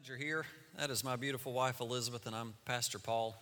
glad 0.00 0.08
you're 0.08 0.16
here. 0.16 0.46
That 0.78 0.88
is 0.88 1.04
my 1.04 1.16
beautiful 1.16 1.52
wife, 1.52 1.80
Elizabeth, 1.80 2.24
and 2.26 2.34
I'm 2.34 2.54
Pastor 2.64 2.98
Paul. 2.98 3.36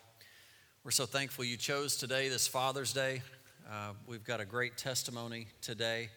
We're 0.82 0.90
so 0.90 1.06
thankful 1.06 1.44
you 1.44 1.56
chose 1.56 1.96
today, 1.96 2.28
this 2.28 2.48
Father's 2.48 2.92
Day. 2.92 3.22
Uh, 3.70 3.92
we've 4.08 4.24
got 4.24 4.40
a 4.40 4.44
great 4.44 4.76
testimony 4.76 5.46
today 5.60 6.08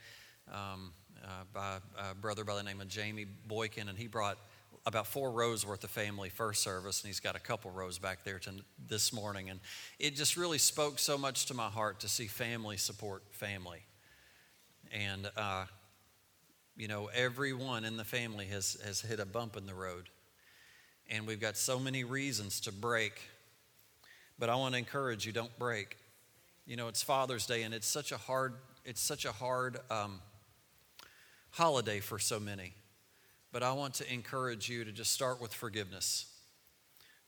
um, 0.51 0.93
uh, 1.23 1.27
by 1.53 1.77
a 1.95 2.15
brother 2.15 2.43
by 2.43 2.55
the 2.55 2.63
name 2.63 2.81
of 2.81 2.87
Jamie 2.87 3.27
Boykin, 3.47 3.87
and 3.87 3.95
he 3.95 4.07
brought 4.07 4.39
about 4.87 5.05
four 5.05 5.29
rows 5.29 5.63
worth 5.63 5.83
of 5.83 5.91
family 5.91 6.29
first 6.29 6.63
service, 6.63 7.03
and 7.03 7.07
he's 7.07 7.19
got 7.19 7.35
a 7.35 7.39
couple 7.39 7.69
rows 7.69 7.99
back 7.99 8.23
there 8.23 8.39
to 8.39 8.51
this 8.87 9.13
morning. 9.13 9.51
And 9.51 9.59
it 9.99 10.15
just 10.15 10.37
really 10.37 10.57
spoke 10.57 10.97
so 10.97 11.19
much 11.19 11.45
to 11.47 11.53
my 11.53 11.69
heart 11.69 11.99
to 11.99 12.09
see 12.09 12.25
family 12.25 12.77
support 12.77 13.21
family. 13.29 13.83
And, 14.91 15.29
uh, 15.37 15.65
you 16.75 16.87
know, 16.87 17.11
everyone 17.13 17.85
in 17.85 17.95
the 17.95 18.05
family 18.05 18.45
has, 18.45 18.77
has 18.83 19.01
hit 19.01 19.19
a 19.19 19.25
bump 19.25 19.55
in 19.55 19.67
the 19.67 19.75
road 19.75 20.09
and 21.11 21.27
we've 21.27 21.41
got 21.41 21.57
so 21.57 21.77
many 21.77 22.03
reasons 22.05 22.61
to 22.61 22.71
break. 22.71 23.21
But 24.39 24.49
I 24.49 24.55
want 24.55 24.73
to 24.73 24.79
encourage 24.79 25.25
you 25.25 25.33
don't 25.33 25.55
break. 25.59 25.97
You 26.65 26.77
know, 26.77 26.87
it's 26.87 27.03
Father's 27.03 27.45
Day, 27.45 27.63
and 27.63 27.73
it's 27.73 27.85
such 27.85 28.11
a 28.11 28.17
hard, 28.17 28.53
it's 28.85 29.01
such 29.01 29.25
a 29.25 29.31
hard 29.31 29.77
um, 29.91 30.21
holiday 31.51 31.99
for 31.99 32.17
so 32.17 32.39
many. 32.39 32.73
But 33.51 33.61
I 33.61 33.73
want 33.73 33.95
to 33.95 34.11
encourage 34.11 34.69
you 34.69 34.85
to 34.85 34.91
just 34.91 35.11
start 35.11 35.41
with 35.41 35.53
forgiveness. 35.53 36.25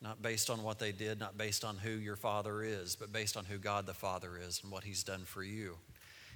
Not 0.01 0.21
based 0.21 0.49
on 0.49 0.63
what 0.63 0.79
they 0.79 0.91
did, 0.91 1.19
not 1.19 1.37
based 1.37 1.65
on 1.65 1.77
who 1.77 1.91
your 1.91 2.15
father 2.15 2.63
is, 2.63 2.95
but 2.95 3.11
based 3.11 3.37
on 3.37 3.45
who 3.45 3.57
God 3.57 3.85
the 3.85 3.93
Father 3.93 4.31
is 4.37 4.59
and 4.63 4.71
what 4.71 4.83
he's 4.83 5.03
done 5.03 5.21
for 5.25 5.43
you. 5.43 5.77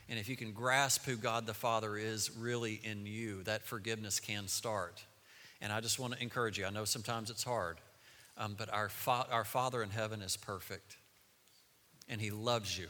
And 0.09 0.17
if 0.17 0.29
you 0.29 0.37
can 0.37 0.53
grasp 0.53 1.05
who 1.05 1.17
God 1.17 1.45
the 1.45 1.53
Father 1.53 1.97
is 1.97 2.31
really 2.37 2.79
in 2.83 3.05
you, 3.05 3.43
that 3.43 3.63
forgiveness 3.63 4.21
can 4.21 4.47
start. 4.47 5.03
And 5.61 5.73
I 5.73 5.81
just 5.81 5.99
want 5.99 6.13
to 6.13 6.21
encourage 6.21 6.57
you. 6.57 6.65
I 6.65 6.69
know 6.69 6.85
sometimes 6.85 7.29
it's 7.29 7.43
hard, 7.43 7.77
um, 8.37 8.55
but 8.57 8.71
our, 8.71 8.89
fa- 8.89 9.27
our 9.31 9.43
Father 9.43 9.81
in 9.81 9.89
heaven 9.89 10.21
is 10.21 10.37
perfect, 10.37 10.97
and 12.07 12.21
He 12.21 12.29
loves 12.29 12.77
you. 12.77 12.87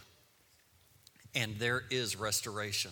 And 1.34 1.56
there 1.60 1.84
is 1.90 2.16
restoration 2.16 2.92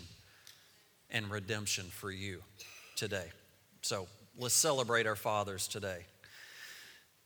and 1.09 1.29
redemption 1.29 1.85
for 1.85 2.11
you 2.11 2.41
today. 2.95 3.27
So 3.81 4.07
let's 4.37 4.55
celebrate 4.55 5.07
our 5.07 5.15
fathers 5.15 5.67
today. 5.67 6.05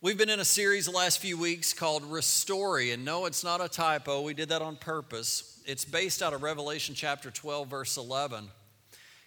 We've 0.01 0.17
been 0.17 0.29
in 0.29 0.39
a 0.39 0.45
series 0.45 0.85
the 0.85 0.91
last 0.91 1.19
few 1.19 1.37
weeks 1.37 1.73
called 1.73 2.03
Restory, 2.03 2.93
and 2.93 3.03
no, 3.03 3.25
it's 3.25 3.43
not 3.43 3.59
a 3.59 3.67
typo. 3.67 4.21
We 4.21 4.33
did 4.33 4.49
that 4.49 4.61
on 4.61 4.77
purpose. 4.77 5.61
It's 5.65 5.83
based 5.83 6.21
out 6.21 6.33
of 6.33 6.41
Revelation 6.41 6.95
chapter 6.95 7.29
12, 7.29 7.67
verse 7.67 7.97
11 7.97 8.47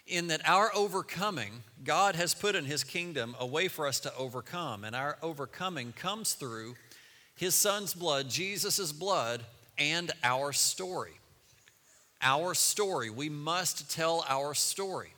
in 0.07 0.29
that 0.29 0.49
our 0.49 0.71
overcoming, 0.75 1.53
God 1.85 2.17
has 2.17 2.35
put 2.35 2.55
in 2.55 2.65
His 2.65 2.85
kingdom 2.85 3.35
a 3.39 3.47
way 3.47 3.69
for 3.69 3.87
us 3.87 4.01
to 4.01 4.15
overcome, 4.17 4.85
and 4.85 4.95
our 4.97 5.17
overcoming 5.23 5.93
comes 5.93 6.35
through 6.35 6.75
His 7.37 7.55
Son's 7.55 7.95
blood, 7.95 8.29
Jesus' 8.29 8.93
blood, 8.93 9.45
and 9.79 10.11
our 10.23 10.53
story. 10.53 11.13
Our 12.21 12.55
story. 12.55 13.11
We 13.11 13.29
must 13.29 13.91
tell 13.91 14.25
our 14.29 14.55
story. 14.55 15.13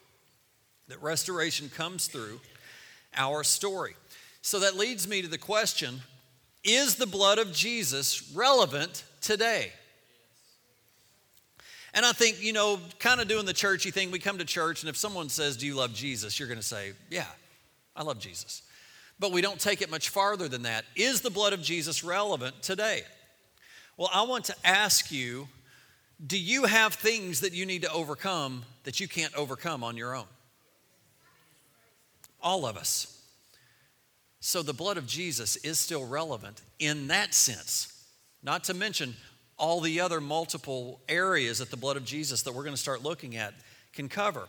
That 0.88 1.02
restoration 1.02 1.70
comes 1.70 2.08
through 2.08 2.40
our 3.16 3.42
story. 3.42 3.94
So 4.42 4.60
that 4.60 4.76
leads 4.76 5.08
me 5.08 5.22
to 5.22 5.28
the 5.28 5.38
question 5.38 6.02
Is 6.62 6.96
the 6.96 7.06
blood 7.06 7.38
of 7.38 7.52
Jesus 7.52 8.30
relevant 8.34 9.04
today? 9.20 9.72
And 11.94 12.04
I 12.04 12.12
think, 12.12 12.42
you 12.42 12.52
know, 12.52 12.80
kind 12.98 13.20
of 13.20 13.28
doing 13.28 13.46
the 13.46 13.52
churchy 13.52 13.92
thing, 13.92 14.10
we 14.10 14.18
come 14.18 14.38
to 14.38 14.44
church, 14.44 14.82
and 14.82 14.90
if 14.90 14.96
someone 14.96 15.28
says, 15.28 15.56
Do 15.56 15.66
you 15.66 15.76
love 15.76 15.94
Jesus? 15.94 16.38
you're 16.38 16.48
going 16.48 16.60
to 16.60 16.64
say, 16.64 16.92
Yeah, 17.08 17.26
I 17.94 18.02
love 18.02 18.18
Jesus. 18.18 18.62
But 19.20 19.30
we 19.30 19.40
don't 19.40 19.60
take 19.60 19.80
it 19.80 19.90
much 19.90 20.08
farther 20.08 20.48
than 20.48 20.62
that. 20.62 20.84
Is 20.96 21.20
the 21.20 21.30
blood 21.30 21.52
of 21.52 21.62
Jesus 21.62 22.02
relevant 22.02 22.62
today? 22.62 23.02
Well, 23.96 24.10
I 24.12 24.22
want 24.22 24.46
to 24.46 24.56
ask 24.64 25.12
you 25.12 25.48
do 26.24 26.38
you 26.38 26.64
have 26.64 26.94
things 26.94 27.40
that 27.40 27.52
you 27.52 27.66
need 27.66 27.82
to 27.82 27.92
overcome 27.92 28.64
that 28.84 29.00
you 29.00 29.08
can't 29.08 29.34
overcome 29.34 29.82
on 29.82 29.96
your 29.96 30.14
own? 30.14 30.26
All 32.40 32.66
of 32.66 32.76
us. 32.76 33.10
So 34.40 34.62
the 34.62 34.72
blood 34.72 34.96
of 34.96 35.06
Jesus 35.06 35.56
is 35.56 35.78
still 35.78 36.06
relevant 36.06 36.60
in 36.78 37.08
that 37.08 37.34
sense. 37.34 38.06
Not 38.42 38.64
to 38.64 38.74
mention 38.74 39.14
all 39.56 39.80
the 39.80 40.00
other 40.00 40.20
multiple 40.20 41.00
areas 41.08 41.58
that 41.58 41.70
the 41.70 41.76
blood 41.76 41.96
of 41.96 42.04
Jesus 42.04 42.42
that 42.42 42.54
we're 42.54 42.64
going 42.64 42.74
to 42.74 42.80
start 42.80 43.02
looking 43.02 43.36
at 43.36 43.54
can 43.92 44.08
cover. 44.08 44.48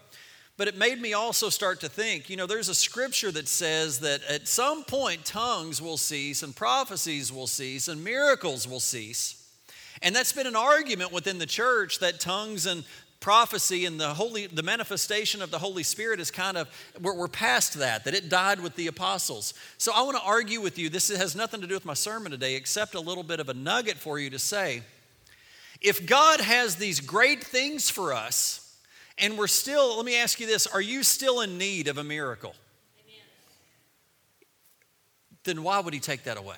But 0.58 0.68
it 0.68 0.78
made 0.78 1.02
me 1.02 1.14
also 1.14 1.50
start 1.50 1.82
to 1.82 1.90
think 1.90 2.30
you 2.30 2.38
know, 2.38 2.48
there's 2.48 2.70
a 2.70 2.76
scripture 2.76 3.32
that 3.32 3.48
says 3.48 4.00
that 4.00 4.24
at 4.24 4.48
some 4.48 4.84
point 4.84 5.26
tongues 5.26 5.82
will 5.82 5.98
cease 5.98 6.44
and 6.44 6.56
prophecies 6.56 7.32
will 7.32 7.48
cease 7.48 7.88
and 7.88 8.04
miracles 8.04 8.68
will 8.68 8.80
cease. 8.80 9.42
And 10.02 10.16
that's 10.16 10.34
been 10.34 10.48
an 10.48 10.56
argument 10.56 11.12
within 11.12 11.38
the 11.38 11.46
church 11.46 12.00
that 12.00 12.20
tongues 12.20 12.66
and 12.66 12.84
prophecy 13.20 13.86
and 13.86 14.00
the 14.00 14.14
holy 14.14 14.46
the 14.48 14.62
manifestation 14.62 15.42
of 15.42 15.50
the 15.50 15.58
holy 15.58 15.84
spirit 15.84 16.20
is 16.20 16.30
kind 16.30 16.58
of 16.58 16.68
we're, 17.02 17.16
we're, 17.16 17.28
past 17.28 17.74
that 17.76 18.04
that 18.06 18.14
it 18.14 18.30
died 18.30 18.60
with 18.60 18.76
the 18.76 18.86
apostles 18.86 19.56
so 19.78 19.92
i 19.96 20.02
want 20.04 20.16
to 20.16 20.24
argue 20.24 20.62
with 20.62 20.78
you 20.78 20.90
this 20.90 21.08
has 21.08 21.36
nothing 21.36 21.60
to 21.60 21.66
do 21.66 21.74
with 21.74 21.86
my 21.86 21.96
sermon 21.96 22.32
today 22.32 22.56
except 22.56 22.94
a 22.94 23.00
little 23.00 23.24
bit 23.24 23.40
of 23.40 23.50
a 23.50 23.54
nugget 23.54 23.98
for 23.98 24.20
you 24.20 24.30
to 24.30 24.38
say 24.38 24.84
if 25.82 26.06
God 26.06 26.40
has 26.40 26.78
these 26.78 27.00
great 27.00 27.44
things 27.44 27.90
for 27.90 28.14
us, 28.14 28.62
and 29.18 29.38
we're 29.38 29.48
still, 29.48 29.98
let 29.98 30.06
me 30.06 30.18
ask 30.18 30.40
you 30.40 30.48
this 30.48 30.68
are 30.68 30.82
you 30.82 31.04
still 31.04 31.42
in 31.42 31.58
need 31.58 31.88
of 31.88 31.98
a 31.98 32.04
miracle? 32.04 32.56
Amen. 33.06 33.22
Then 35.44 35.64
why 35.64 35.80
would 35.80 35.94
He 35.94 36.00
take 36.00 36.24
that 36.24 36.38
away? 36.38 36.58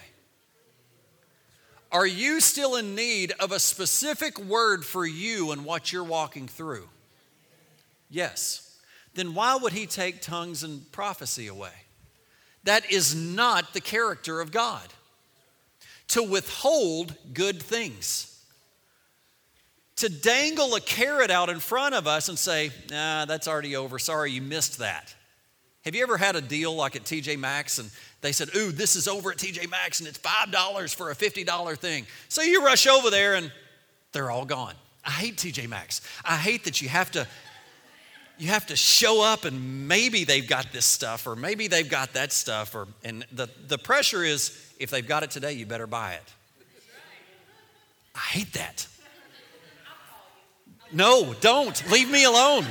Are 1.91 2.05
you 2.05 2.41
still 2.41 2.75
in 2.75 2.95
need 2.95 3.33
of 3.39 3.51
a 3.51 3.59
specific 3.59 4.39
word 4.39 4.85
for 4.85 5.05
you 5.05 5.51
and 5.51 5.63
what 5.63 5.91
you're 5.91 6.03
walking 6.03 6.47
through? 6.47 6.87
Yes. 8.09 8.79
Then 9.13 9.33
why 9.33 9.55
would 9.55 9.73
He 9.73 9.85
take 9.85 10.21
tongues 10.21 10.63
and 10.63 10.91
prophecy 10.91 11.47
away? 11.47 11.71
That 12.63 12.91
is 12.91 13.15
not 13.15 13.73
the 13.73 13.81
character 13.81 14.41
of 14.41 14.51
God 14.51 14.87
to 16.09 16.23
withhold 16.23 17.15
good 17.33 17.61
things 17.61 18.37
to 19.97 20.09
dangle 20.09 20.75
a 20.75 20.81
carrot 20.81 21.31
out 21.31 21.49
in 21.49 21.59
front 21.59 21.95
of 21.95 22.07
us 22.07 22.29
and 22.29 22.37
say, 22.37 22.71
nah, 22.89 23.25
that's 23.25 23.47
already 23.47 23.75
over. 23.75 23.99
Sorry, 23.99 24.31
you 24.31 24.41
missed 24.41 24.77
that. 24.79 25.13
Have 25.87 25.95
you 25.95 26.03
ever 26.03 26.17
had 26.17 26.35
a 26.35 26.41
deal 26.41 26.75
like 26.75 26.97
at 26.97 27.05
TJ 27.05 27.39
Maxx 27.39 27.79
and 27.79 27.89
they 28.19 28.33
said, 28.33 28.49
ooh, 28.57 28.73
this 28.73 28.97
is 28.97 29.07
over 29.07 29.31
at 29.31 29.37
TJ 29.37 29.71
Maxx 29.71 30.01
and 30.01 30.09
it's 30.09 30.19
$5 30.19 30.93
for 30.93 31.11
a 31.11 31.15
$50 31.15 31.77
thing? 31.77 32.05
So 32.27 32.41
you 32.41 32.61
rush 32.61 32.87
over 32.87 33.09
there 33.09 33.35
and 33.35 33.53
they're 34.11 34.29
all 34.29 34.43
gone. 34.43 34.73
I 35.05 35.11
hate 35.11 35.37
TJ 35.37 35.69
Maxx. 35.69 36.01
I 36.25 36.35
hate 36.35 36.65
that 36.65 36.81
you 36.81 36.89
have 36.89 37.09
to 37.11 37.25
you 38.37 38.47
have 38.49 38.67
to 38.67 38.75
show 38.75 39.23
up 39.23 39.45
and 39.45 39.87
maybe 39.87 40.25
they've 40.25 40.45
got 40.45 40.73
this 40.73 40.85
stuff 40.85 41.25
or 41.25 41.37
maybe 41.37 41.69
they've 41.69 41.89
got 41.89 42.11
that 42.15 42.33
stuff 42.33 42.75
or 42.75 42.89
and 43.05 43.25
the, 43.31 43.47
the 43.69 43.77
pressure 43.77 44.25
is 44.25 44.73
if 44.81 44.89
they've 44.89 45.07
got 45.07 45.23
it 45.23 45.31
today, 45.31 45.53
you 45.53 45.65
better 45.65 45.87
buy 45.87 46.15
it. 46.15 46.33
I 48.13 48.19
hate 48.19 48.51
that. 48.55 48.87
No, 50.91 51.33
don't. 51.39 51.89
Leave 51.89 52.11
me 52.11 52.25
alone. 52.25 52.65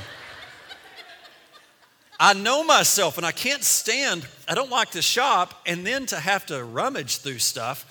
I 2.19 2.33
know 2.33 2.65
myself 2.65 3.19
and 3.19 3.27
I 3.27 3.33
can't 3.33 3.63
stand, 3.63 4.27
I 4.49 4.55
don't 4.55 4.71
like 4.71 4.93
to 4.93 5.03
shop 5.03 5.63
and 5.67 5.87
then 5.87 6.07
to 6.07 6.17
have 6.17 6.47
to 6.47 6.65
rummage 6.65 7.19
through 7.19 7.39
stuff. 7.39 7.85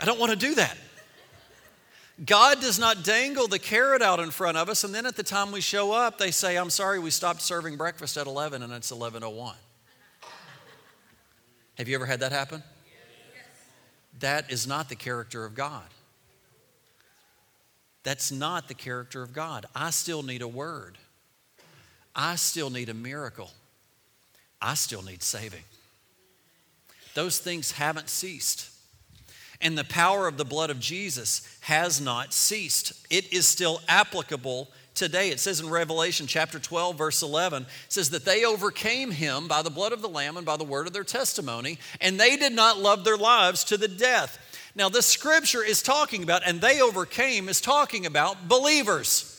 I 0.00 0.04
don't 0.04 0.20
want 0.20 0.30
to 0.30 0.36
do 0.36 0.54
that. 0.56 0.76
God 2.24 2.60
does 2.60 2.78
not 2.78 3.04
dangle 3.04 3.46
the 3.46 3.58
carrot 3.58 4.02
out 4.02 4.20
in 4.20 4.30
front 4.30 4.56
of 4.56 4.68
us 4.68 4.84
and 4.84 4.94
then 4.94 5.06
at 5.06 5.16
the 5.16 5.22
time 5.22 5.52
we 5.52 5.60
show 5.60 5.92
up 5.92 6.18
they 6.18 6.30
say, 6.30 6.56
"I'm 6.56 6.70
sorry, 6.70 6.98
we 6.98 7.10
stopped 7.10 7.40
serving 7.40 7.76
breakfast 7.76 8.16
at 8.16 8.26
11 8.26 8.62
and 8.62 8.72
it's 8.72 8.90
11:01." 8.90 9.56
Have 11.78 11.88
you 11.88 11.94
ever 11.94 12.06
had 12.06 12.20
that 12.20 12.32
happen? 12.32 12.64
That 14.18 14.50
is 14.50 14.66
not 14.66 14.88
the 14.88 14.96
character 14.96 15.44
of 15.44 15.54
God. 15.54 15.86
That's 18.02 18.32
not 18.32 18.66
the 18.66 18.74
character 18.74 19.22
of 19.22 19.32
God. 19.32 19.66
I 19.74 19.90
still 19.90 20.22
need 20.22 20.42
a 20.42 20.48
word. 20.48 20.98
I 22.14 22.36
still 22.36 22.70
need 22.70 22.88
a 22.88 22.94
miracle. 22.94 23.50
I 24.60 24.74
still 24.74 25.02
need 25.02 25.22
saving. 25.22 25.62
Those 27.14 27.38
things 27.38 27.72
haven't 27.72 28.08
ceased. 28.08 28.70
And 29.60 29.76
the 29.76 29.84
power 29.84 30.28
of 30.28 30.36
the 30.36 30.44
blood 30.44 30.70
of 30.70 30.78
Jesus 30.78 31.58
has 31.62 32.00
not 32.00 32.32
ceased. 32.32 32.92
It 33.10 33.32
is 33.32 33.46
still 33.46 33.80
applicable 33.88 34.68
today. 34.94 35.30
It 35.30 35.40
says 35.40 35.60
in 35.60 35.68
Revelation 35.68 36.26
chapter 36.26 36.58
12, 36.58 36.96
verse 36.96 37.22
11, 37.22 37.62
it 37.62 37.68
says 37.88 38.10
that 38.10 38.24
they 38.24 38.44
overcame 38.44 39.10
him 39.10 39.48
by 39.48 39.62
the 39.62 39.70
blood 39.70 39.92
of 39.92 40.02
the 40.02 40.08
Lamb 40.08 40.36
and 40.36 40.46
by 40.46 40.56
the 40.56 40.64
word 40.64 40.86
of 40.86 40.92
their 40.92 41.04
testimony, 41.04 41.78
and 42.00 42.18
they 42.18 42.36
did 42.36 42.52
not 42.52 42.78
love 42.78 43.04
their 43.04 43.16
lives 43.16 43.64
to 43.64 43.76
the 43.76 43.88
death. 43.88 44.38
Now, 44.74 44.88
this 44.88 45.06
scripture 45.06 45.64
is 45.64 45.82
talking 45.82 46.22
about, 46.22 46.42
and 46.46 46.60
they 46.60 46.80
overcame, 46.80 47.48
is 47.48 47.60
talking 47.60 48.06
about 48.06 48.48
believers. 48.48 49.34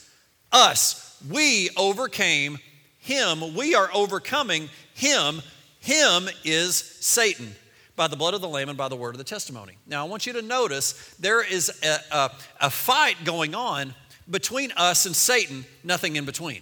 Us. 0.51 1.08
We 1.27 1.69
overcame 1.75 2.59
him. 2.99 3.55
We 3.55 3.75
are 3.75 3.89
overcoming 3.93 4.69
him, 4.93 5.41
him 5.79 6.29
is 6.43 6.75
Satan 6.75 7.55
by 7.95 8.07
the 8.07 8.15
blood 8.15 8.33
of 8.33 8.41
the 8.41 8.47
Lamb 8.47 8.69
and 8.69 8.77
by 8.77 8.87
the 8.87 8.95
word 8.95 9.15
of 9.15 9.17
the 9.17 9.23
testimony. 9.23 9.73
Now, 9.87 10.05
I 10.05 10.09
want 10.09 10.25
you 10.25 10.33
to 10.33 10.41
notice 10.41 10.93
there 11.19 11.41
is 11.45 11.71
a, 11.83 12.15
a, 12.15 12.31
a 12.61 12.69
fight 12.69 13.17
going 13.25 13.55
on 13.55 13.93
between 14.29 14.71
us 14.73 15.05
and 15.05 15.15
Satan, 15.15 15.65
nothing 15.83 16.15
in 16.15 16.25
between. 16.25 16.61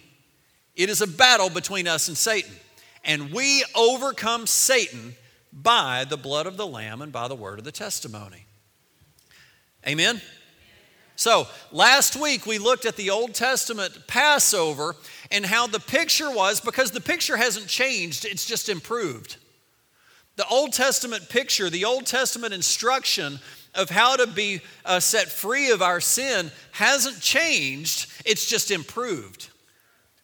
It 0.75 0.89
is 0.89 1.01
a 1.01 1.07
battle 1.07 1.50
between 1.50 1.88
us 1.88 2.07
and 2.07 2.18
Satan. 2.18 2.53
And 3.03 3.31
we 3.31 3.63
overcome 3.75 4.48
Satan 4.48 5.15
by 5.51 6.06
the 6.06 6.18
blood 6.18 6.45
of 6.45 6.57
the 6.57 6.68
Lamb 6.68 7.01
and 7.01 7.12
by 7.12 7.27
the 7.27 7.36
word 7.36 7.60
of 7.60 7.65
the 7.65 7.71
testimony. 7.71 8.45
Amen? 9.88 10.21
So, 11.18 11.48
last 11.72 12.16
week 12.16 12.46
we 12.46 12.60
looked 12.60 12.86
at 12.86 12.96
the 12.96 13.10
Old 13.10 13.34
Testament 13.34 14.06
Passover 14.06 14.96
and 15.31 15.44
how 15.44 15.66
the 15.66 15.80
picture 15.80 16.30
was, 16.30 16.62
because 16.62 16.92
the 16.92 17.02
picture 17.02 17.36
hasn't 17.36 17.68
changed, 17.68 18.24
it's 18.24 18.46
just 18.46 18.69
improved. 18.69 19.38
The 20.36 20.48
Old 20.48 20.74
Testament 20.74 21.28
picture, 21.28 21.72
the 21.72 21.86
Old 21.86 22.06
Testament 22.06 22.54
instruction 22.54 23.40
of 23.74 23.90
how 23.90 24.16
to 24.16 24.28
be 24.28 24.62
uh, 24.86 25.00
set 25.00 25.28
free 25.28 25.72
of 25.72 25.81
our 25.81 26.00
sin 26.00 26.52
hasn't 26.72 27.20
changed, 27.20 28.12
it's 28.24 28.48
just 28.48 28.70
improved. 28.70 29.50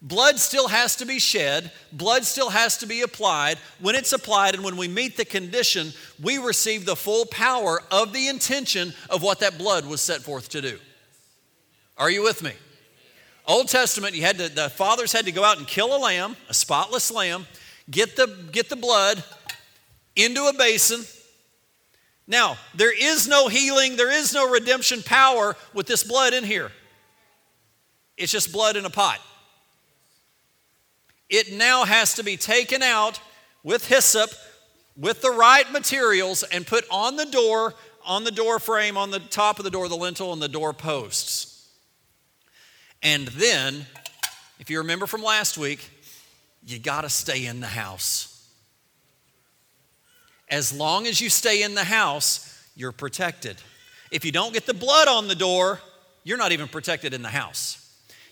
Blood 0.05 0.37
still 0.37 0.67
has 0.67 0.97
to 0.97 1.05
be 1.05 1.17
shed, 1.17 1.71
blood 1.93 2.25
still 2.25 2.49
has 2.49 2.77
to 2.79 2.85
be 2.85 3.03
applied. 3.03 3.57
When 3.79 3.95
it's 3.95 4.11
applied 4.11 4.53
and 4.53 4.61
when 4.61 4.75
we 4.75 4.89
meet 4.89 5.15
the 5.15 5.23
condition, 5.23 5.93
we 6.21 6.37
receive 6.37 6.85
the 6.85 6.97
full 6.97 7.25
power 7.27 7.81
of 7.89 8.11
the 8.11 8.27
intention 8.27 8.93
of 9.09 9.23
what 9.23 9.39
that 9.39 9.57
blood 9.57 9.85
was 9.85 10.01
set 10.01 10.21
forth 10.21 10.49
to 10.49 10.61
do. 10.61 10.77
Are 11.97 12.09
you 12.09 12.21
with 12.21 12.43
me? 12.43 12.51
Old 13.47 13.69
Testament, 13.69 14.13
you 14.13 14.23
had 14.23 14.37
to, 14.39 14.49
the 14.49 14.69
fathers 14.69 15.13
had 15.13 15.25
to 15.25 15.31
go 15.31 15.45
out 15.45 15.57
and 15.57 15.65
kill 15.65 15.95
a 15.95 15.99
lamb, 15.99 16.35
a 16.49 16.53
spotless 16.53 17.09
lamb, 17.09 17.47
get 17.89 18.17
the, 18.17 18.27
get 18.51 18.67
the 18.67 18.75
blood 18.75 19.23
into 20.17 20.47
a 20.47 20.53
basin. 20.53 21.05
Now, 22.27 22.57
there 22.75 22.93
is 22.93 23.25
no 23.25 23.47
healing, 23.47 23.95
there 23.95 24.11
is 24.11 24.33
no 24.33 24.51
redemption 24.51 25.01
power 25.01 25.55
with 25.73 25.87
this 25.87 26.03
blood 26.03 26.33
in 26.33 26.43
here. 26.43 26.73
It's 28.17 28.33
just 28.33 28.51
blood 28.51 28.75
in 28.75 28.83
a 28.83 28.89
pot 28.89 29.21
it 31.33 31.51
now 31.51 31.83
has 31.83 32.13
to 32.13 32.23
be 32.23 32.37
taken 32.37 32.83
out 32.83 33.19
with 33.63 33.87
hyssop, 33.87 34.29
with 34.95 35.23
the 35.23 35.31
right 35.31 35.69
materials, 35.71 36.43
and 36.43 36.65
put 36.65 36.85
on 36.91 37.15
the 37.15 37.25
door, 37.25 37.73
on 38.05 38.23
the 38.23 38.29
door 38.29 38.59
frame, 38.59 38.97
on 38.97 39.09
the 39.09 39.17
top 39.17 39.57
of 39.57 39.65
the 39.65 39.71
door, 39.71 39.89
the 39.89 39.97
lintel, 39.97 40.31
and 40.31 40.39
the 40.39 40.47
door 40.47 40.73
posts. 40.73 41.67
And 43.01 43.27
then, 43.29 43.87
if 44.59 44.69
you 44.69 44.77
remember 44.77 45.07
from 45.07 45.23
last 45.23 45.57
week, 45.57 45.89
you 46.67 46.77
got 46.77 47.01
to 47.01 47.09
stay 47.09 47.47
in 47.47 47.61
the 47.61 47.67
house. 47.67 48.47
As 50.49 50.71
long 50.71 51.07
as 51.07 51.19
you 51.19 51.31
stay 51.31 51.63
in 51.63 51.73
the 51.73 51.83
house, 51.83 52.63
you're 52.75 52.91
protected. 52.91 53.57
If 54.11 54.23
you 54.23 54.31
don't 54.31 54.53
get 54.53 54.67
the 54.67 54.73
blood 54.75 55.07
on 55.07 55.27
the 55.27 55.35
door, 55.35 55.79
you're 56.23 56.37
not 56.37 56.51
even 56.51 56.67
protected 56.67 57.11
in 57.11 57.23
the 57.23 57.29
house. 57.29 57.82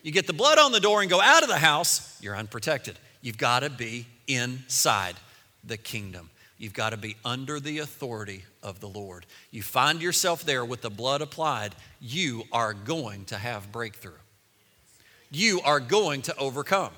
You 0.03 0.11
get 0.11 0.27
the 0.27 0.33
blood 0.33 0.57
on 0.57 0.71
the 0.71 0.79
door 0.79 1.01
and 1.01 1.09
go 1.09 1.21
out 1.21 1.43
of 1.43 1.49
the 1.49 1.57
house, 1.57 2.19
you're 2.21 2.35
unprotected. 2.35 2.97
You've 3.21 3.37
got 3.37 3.59
to 3.59 3.69
be 3.69 4.07
inside 4.27 5.15
the 5.63 5.77
kingdom. 5.77 6.29
You've 6.57 6.73
got 6.73 6.91
to 6.91 6.97
be 6.97 7.15
under 7.25 7.59
the 7.59 7.79
authority 7.79 8.43
of 8.63 8.79
the 8.79 8.87
Lord. 8.87 9.25
You 9.51 9.63
find 9.63 10.01
yourself 10.01 10.43
there 10.43 10.63
with 10.65 10.81
the 10.81 10.89
blood 10.89 11.21
applied, 11.21 11.75
you 11.99 12.43
are 12.51 12.73
going 12.73 13.25
to 13.25 13.37
have 13.37 13.71
breakthrough. 13.71 14.13
You 15.31 15.61
are 15.61 15.79
going 15.79 16.23
to 16.23 16.37
overcome. 16.37 16.91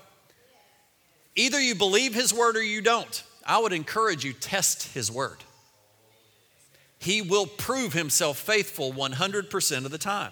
Either 1.36 1.60
you 1.60 1.76
believe 1.76 2.14
his 2.14 2.34
word 2.34 2.58
or 2.58 2.64
you 2.64 2.82
don't. 2.82 3.24
I 3.46 3.60
would 3.60 3.74
encourage 3.74 4.24
you 4.24 4.34
test 4.34 4.94
his 4.94 5.12
word. 5.12 5.38
He 7.00 7.22
will 7.22 7.48
prove 7.48 7.94
himself 7.94 8.38
faithful 8.38 8.94
100% 8.94 9.86
of 9.86 9.92
the 9.92 9.98
time. 9.98 10.32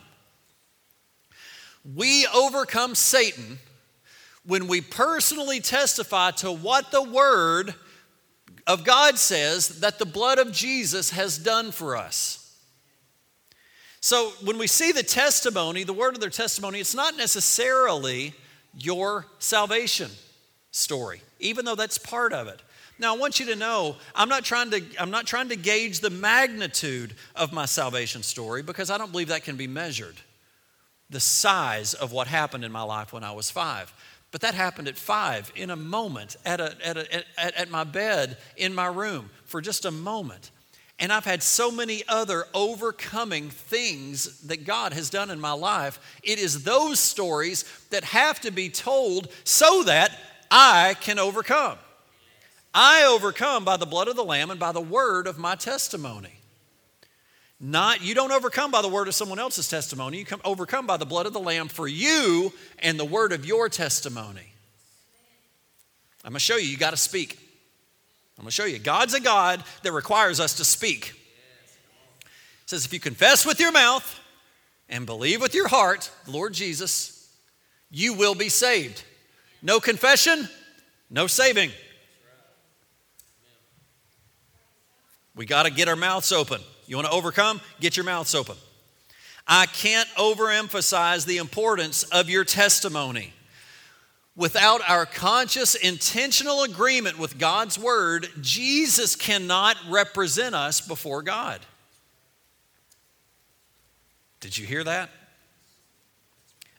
We 1.83 2.27
overcome 2.27 2.95
Satan 2.95 3.59
when 4.45 4.67
we 4.67 4.81
personally 4.81 5.59
testify 5.59 6.31
to 6.31 6.51
what 6.51 6.91
the 6.91 7.01
Word 7.01 7.75
of 8.67 8.83
God 8.83 9.17
says 9.17 9.79
that 9.79 9.99
the 9.99 10.05
blood 10.05 10.39
of 10.39 10.51
Jesus 10.51 11.11
has 11.11 11.37
done 11.37 11.71
for 11.71 11.95
us. 11.95 12.41
So 13.99 14.31
when 14.43 14.57
we 14.57 14.67
see 14.67 14.91
the 14.91 15.03
testimony, 15.03 15.83
the 15.83 15.93
word 15.93 16.15
of 16.15 16.21
their 16.21 16.31
testimony, 16.31 16.79
it's 16.79 16.95
not 16.95 17.15
necessarily 17.17 18.33
your 18.75 19.27
salvation 19.37 20.09
story, 20.71 21.21
even 21.39 21.65
though 21.65 21.75
that's 21.75 21.99
part 21.99 22.33
of 22.33 22.47
it. 22.47 22.61
Now 22.97 23.13
I 23.15 23.17
want 23.17 23.39
you 23.39 23.45
to 23.47 23.55
know 23.55 23.95
I'm 24.15 24.29
not 24.29 24.43
trying 24.43 24.71
to 24.71 24.83
I'm 24.99 25.11
not 25.11 25.25
trying 25.27 25.49
to 25.49 25.55
gauge 25.55 25.99
the 25.99 26.09
magnitude 26.09 27.15
of 27.35 27.51
my 27.51 27.65
salvation 27.65 28.23
story 28.23 28.63
because 28.63 28.89
I 28.89 28.97
don't 28.97 29.11
believe 29.11 29.29
that 29.29 29.43
can 29.43 29.55
be 29.55 29.67
measured 29.67 30.15
the 31.11 31.19
size 31.19 31.93
of 31.93 32.11
what 32.11 32.27
happened 32.27 32.63
in 32.63 32.71
my 32.71 32.81
life 32.81 33.13
when 33.13 33.23
I 33.23 33.31
was 33.31 33.51
five. 33.51 33.93
But 34.31 34.41
that 34.41 34.53
happened 34.53 34.87
at 34.87 34.97
five 34.97 35.51
in 35.55 35.69
a 35.69 35.75
moment 35.75 36.37
at, 36.45 36.61
a, 36.61 36.75
at, 36.83 36.97
a, 36.97 37.15
at, 37.37 37.53
at 37.55 37.69
my 37.69 37.83
bed 37.83 38.37
in 38.55 38.73
my 38.73 38.87
room 38.87 39.29
for 39.45 39.61
just 39.61 39.85
a 39.85 39.91
moment. 39.91 40.51
And 40.97 41.11
I've 41.11 41.25
had 41.25 41.43
so 41.43 41.71
many 41.71 42.03
other 42.07 42.45
overcoming 42.53 43.49
things 43.49 44.41
that 44.41 44.65
God 44.65 44.93
has 44.93 45.09
done 45.09 45.29
in 45.29 45.39
my 45.39 45.51
life. 45.51 45.99
It 46.23 46.39
is 46.39 46.63
those 46.63 46.99
stories 46.99 47.65
that 47.89 48.03
have 48.05 48.39
to 48.41 48.51
be 48.51 48.69
told 48.69 49.29
so 49.43 49.83
that 49.83 50.17
I 50.49 50.95
can 51.01 51.19
overcome. 51.19 51.77
I 52.73 53.03
overcome 53.03 53.65
by 53.65 53.77
the 53.77 53.85
blood 53.85 54.07
of 54.07 54.15
the 54.15 54.23
Lamb 54.23 54.51
and 54.51 54.59
by 54.59 54.71
the 54.71 54.79
word 54.79 55.27
of 55.27 55.37
my 55.37 55.55
testimony. 55.55 56.40
Not 57.63 58.01
you 58.01 58.15
don't 58.15 58.31
overcome 58.31 58.71
by 58.71 58.81
the 58.81 58.87
word 58.87 59.07
of 59.07 59.13
someone 59.13 59.37
else's 59.37 59.69
testimony. 59.69 60.17
You 60.17 60.25
come 60.25 60.41
overcome 60.43 60.87
by 60.87 60.97
the 60.97 61.05
blood 61.05 61.27
of 61.27 61.33
the 61.33 61.39
lamb 61.39 61.67
for 61.67 61.87
you 61.87 62.51
and 62.79 62.99
the 62.99 63.05
word 63.05 63.31
of 63.31 63.45
your 63.45 63.69
testimony. 63.69 64.53
I'm 66.25 66.31
going 66.31 66.33
to 66.33 66.39
show 66.39 66.57
you 66.57 66.67
you 66.67 66.77
got 66.77 66.89
to 66.89 66.97
speak. 66.97 67.37
I'm 68.37 68.43
going 68.43 68.47
to 68.47 68.51
show 68.51 68.65
you 68.65 68.79
God's 68.79 69.13
a 69.13 69.19
God 69.19 69.63
that 69.83 69.91
requires 69.91 70.39
us 70.39 70.55
to 70.55 70.65
speak. 70.65 71.13
It 72.21 72.69
says 72.69 72.83
if 72.83 72.93
you 72.93 72.99
confess 72.99 73.45
with 73.45 73.59
your 73.59 73.71
mouth 73.71 74.19
and 74.89 75.05
believe 75.05 75.39
with 75.39 75.53
your 75.53 75.67
heart, 75.67 76.09
Lord 76.27 76.53
Jesus, 76.53 77.29
you 77.91 78.15
will 78.15 78.33
be 78.33 78.49
saved. 78.49 79.03
No 79.61 79.79
confession, 79.79 80.49
no 81.11 81.27
saving. 81.27 81.69
We 85.35 85.45
got 85.45 85.63
to 85.63 85.71
get 85.71 85.87
our 85.87 85.95
mouths 85.95 86.31
open. 86.31 86.61
You 86.91 86.97
want 86.97 87.07
to 87.07 87.13
overcome? 87.13 87.61
Get 87.79 87.95
your 87.95 88.03
mouths 88.03 88.35
open. 88.35 88.57
I 89.47 89.65
can't 89.65 90.09
overemphasize 90.17 91.25
the 91.25 91.37
importance 91.37 92.03
of 92.03 92.29
your 92.29 92.43
testimony. 92.43 93.31
Without 94.35 94.81
our 94.89 95.05
conscious, 95.05 95.73
intentional 95.73 96.63
agreement 96.63 97.17
with 97.17 97.39
God's 97.39 97.79
word, 97.79 98.27
Jesus 98.41 99.15
cannot 99.15 99.77
represent 99.87 100.53
us 100.53 100.81
before 100.81 101.21
God. 101.21 101.61
Did 104.41 104.57
you 104.57 104.65
hear 104.65 104.83
that? 104.83 105.11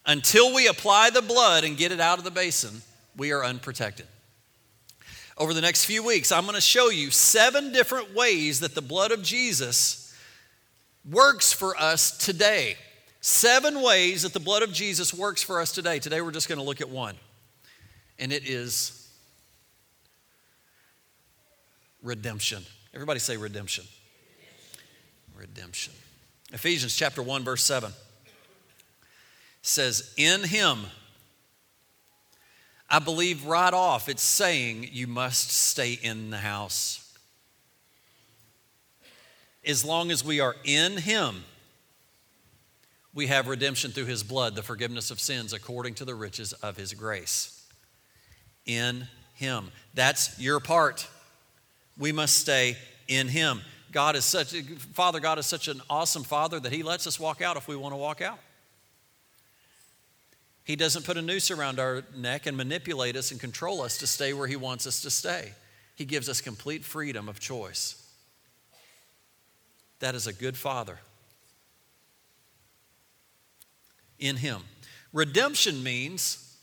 Until 0.05 0.55
we 0.55 0.69
apply 0.69 1.09
the 1.09 1.23
blood 1.23 1.65
and 1.65 1.75
get 1.75 1.91
it 1.91 2.01
out 2.01 2.19
of 2.19 2.25
the 2.25 2.31
basin, 2.31 2.83
we 3.17 3.33
are 3.33 3.43
unprotected. 3.43 4.09
Over 5.39 5.55
the 5.55 5.63
next 5.63 5.87
few 5.87 6.05
weeks, 6.05 6.31
I'm 6.31 6.43
going 6.43 6.55
to 6.55 6.61
show 6.61 6.91
you 6.91 7.11
seven 7.11 7.73
different 7.73 8.15
ways 8.15 8.61
that 8.61 8.75
the 8.75 8.83
blood 8.83 9.11
of 9.11 9.23
Jesus 9.23 10.02
works 11.11 11.53
for 11.53 11.77
us 11.77 12.17
today. 12.17 12.77
Seven 13.21 13.83
ways 13.83 14.23
that 14.23 14.33
the 14.33 14.41
blood 14.41 14.63
of 14.63 14.73
Jesus 14.73 15.15
works 15.15 15.43
for 15.43 15.61
us 15.61 15.73
today. 15.73 15.99
Today 15.99 16.21
we're 16.21 16.33
just 16.33 16.49
going 16.49 16.59
to 16.59 16.65
look 16.65 16.81
at 16.81 16.89
one, 16.89 17.15
and 18.19 18.33
it 18.33 18.49
is 18.49 19.09
redemption. 22.03 22.65
Everybody 22.95 23.21
say 23.21 23.37
redemption. 23.37 23.85
Redemption. 25.37 25.93
Ephesians 26.53 26.95
chapter 26.95 27.23
1, 27.23 27.45
verse 27.45 27.65
7 27.65 27.93
says, 29.63 30.13
In 30.19 30.43
him, 30.43 30.81
I 32.91 32.99
believe 32.99 33.47
right 33.47 33.73
off 33.73 34.09
it's 34.09 34.23
saying 34.23 34.89
you 34.93 35.07
must 35.07 35.51
stay 35.51 35.93
in 35.93 36.31
the 36.31 36.39
house 36.39 37.12
as 39.65 39.85
long 39.85 40.11
as 40.11 40.25
we 40.25 40.41
are 40.41 40.57
in 40.65 40.97
Him, 40.97 41.45
we 43.15 43.27
have 43.27 43.47
redemption 43.47 43.91
through 43.91 44.07
His 44.07 44.23
blood, 44.23 44.55
the 44.55 44.63
forgiveness 44.63 45.11
of 45.11 45.21
sins 45.21 45.53
according 45.53 45.95
to 45.95 46.05
the 46.05 46.15
riches 46.15 46.53
of 46.55 46.77
His 46.77 46.95
grace. 46.95 47.65
In 48.67 49.07
Him. 49.35 49.71
That's 49.95 50.39
your 50.41 50.61
part. 50.61 51.07
We 51.99 52.13
must 52.13 52.39
stay 52.39 52.77
in 53.09 53.29
Him. 53.29 53.61
God 53.93 54.17
is 54.17 54.25
such, 54.25 54.53
Father 54.95 55.21
God 55.21 55.39
is 55.39 55.47
such 55.47 55.69
an 55.69 55.83
awesome 55.91 56.25
Father 56.25 56.59
that 56.59 56.73
He 56.73 56.83
lets 56.83 57.07
us 57.07 57.21
walk 57.21 57.43
out 57.43 57.57
if 57.57 57.69
we 57.69 57.77
want 57.77 57.93
to 57.93 57.99
walk 57.99 58.23
out. 58.23 58.39
He 60.65 60.77
doesn't 60.77 61.05
put 61.05 61.17
a 61.17 61.23
noose 61.23 61.51
around 61.51 61.79
our 61.79 62.05
neck 62.17 62.47
and 62.47 62.57
manipulate 62.57 63.17
us 63.17 63.33
and 63.33 63.41
control 63.41 63.83
us 63.83 63.99
to 63.99 64.07
stay 64.07 64.33
where 64.33 64.47
He 64.47 64.57
wants 64.57 64.87
us 64.87 65.03
to 65.03 65.11
stay. 65.11 65.53
He 65.97 66.05
gives 66.05 66.29
us 66.29 66.41
complete 66.41 66.85
freedom 66.85 67.29
of 67.29 67.39
choice. 67.39 68.02
That 70.03 70.17
is 70.17 70.27
a 70.27 70.33
good 70.33 70.57
father. 70.57 70.99
In 74.19 74.37
him. 74.37 74.63
Redemption 75.13 75.85
means 75.85 76.57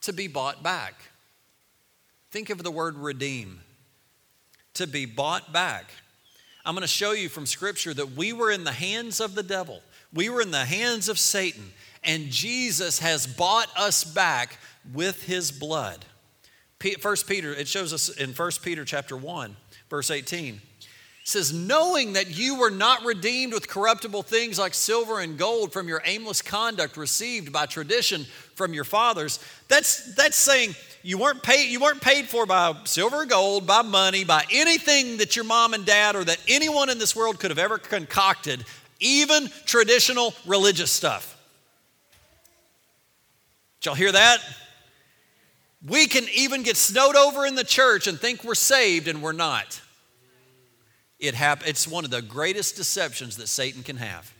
to 0.00 0.12
be 0.12 0.26
bought 0.26 0.60
back. 0.64 0.94
Think 2.32 2.50
of 2.50 2.64
the 2.64 2.72
word 2.72 2.98
redeem. 2.98 3.60
To 4.74 4.88
be 4.88 5.06
bought 5.06 5.52
back. 5.52 5.84
I'm 6.64 6.74
going 6.74 6.82
to 6.82 6.88
show 6.88 7.12
you 7.12 7.28
from 7.28 7.46
Scripture 7.46 7.94
that 7.94 8.16
we 8.16 8.32
were 8.32 8.50
in 8.50 8.64
the 8.64 8.72
hands 8.72 9.20
of 9.20 9.36
the 9.36 9.44
devil, 9.44 9.80
we 10.12 10.28
were 10.28 10.40
in 10.40 10.50
the 10.50 10.64
hands 10.64 11.08
of 11.08 11.16
Satan, 11.16 11.70
and 12.02 12.30
Jesus 12.30 12.98
has 12.98 13.24
bought 13.24 13.68
us 13.76 14.02
back 14.02 14.58
with 14.92 15.22
his 15.22 15.52
blood. 15.52 16.04
First 16.98 17.28
Peter, 17.28 17.54
it 17.54 17.68
shows 17.68 17.92
us 17.92 18.08
in 18.08 18.32
First 18.32 18.64
Peter 18.64 18.84
chapter 18.84 19.16
1, 19.16 19.54
verse 19.88 20.10
18. 20.10 20.60
Says, 21.26 21.54
knowing 21.54 22.12
that 22.12 22.36
you 22.36 22.56
were 22.56 22.70
not 22.70 23.02
redeemed 23.02 23.54
with 23.54 23.66
corruptible 23.66 24.22
things 24.22 24.58
like 24.58 24.74
silver 24.74 25.20
and 25.20 25.38
gold 25.38 25.72
from 25.72 25.88
your 25.88 26.02
aimless 26.04 26.42
conduct 26.42 26.98
received 26.98 27.50
by 27.50 27.64
tradition 27.64 28.26
from 28.54 28.74
your 28.74 28.84
fathers. 28.84 29.38
That's, 29.68 30.14
that's 30.16 30.36
saying 30.36 30.74
you 31.02 31.16
weren't, 31.16 31.42
paid, 31.42 31.70
you 31.70 31.80
weren't 31.80 32.02
paid 32.02 32.26
for 32.26 32.44
by 32.44 32.78
silver 32.84 33.22
or 33.22 33.24
gold, 33.24 33.66
by 33.66 33.80
money, 33.80 34.24
by 34.24 34.44
anything 34.52 35.16
that 35.16 35.34
your 35.34 35.46
mom 35.46 35.72
and 35.72 35.86
dad 35.86 36.14
or 36.14 36.24
that 36.24 36.38
anyone 36.46 36.90
in 36.90 36.98
this 36.98 37.16
world 37.16 37.40
could 37.40 37.50
have 37.50 37.58
ever 37.58 37.78
concocted, 37.78 38.62
even 39.00 39.48
traditional 39.64 40.34
religious 40.44 40.90
stuff. 40.90 41.42
Did 43.80 43.86
y'all 43.86 43.94
hear 43.94 44.12
that? 44.12 44.40
We 45.86 46.06
can 46.06 46.26
even 46.34 46.62
get 46.62 46.76
snowed 46.76 47.16
over 47.16 47.46
in 47.46 47.54
the 47.54 47.64
church 47.64 48.08
and 48.08 48.20
think 48.20 48.44
we're 48.44 48.54
saved 48.54 49.08
and 49.08 49.22
we're 49.22 49.32
not. 49.32 49.80
It 51.26 51.34
hap- 51.34 51.66
it's 51.66 51.88
one 51.88 52.04
of 52.04 52.10
the 52.10 52.22
greatest 52.22 52.76
deceptions 52.76 53.36
that 53.38 53.48
Satan 53.48 53.82
can 53.82 53.96
have. 53.96 54.32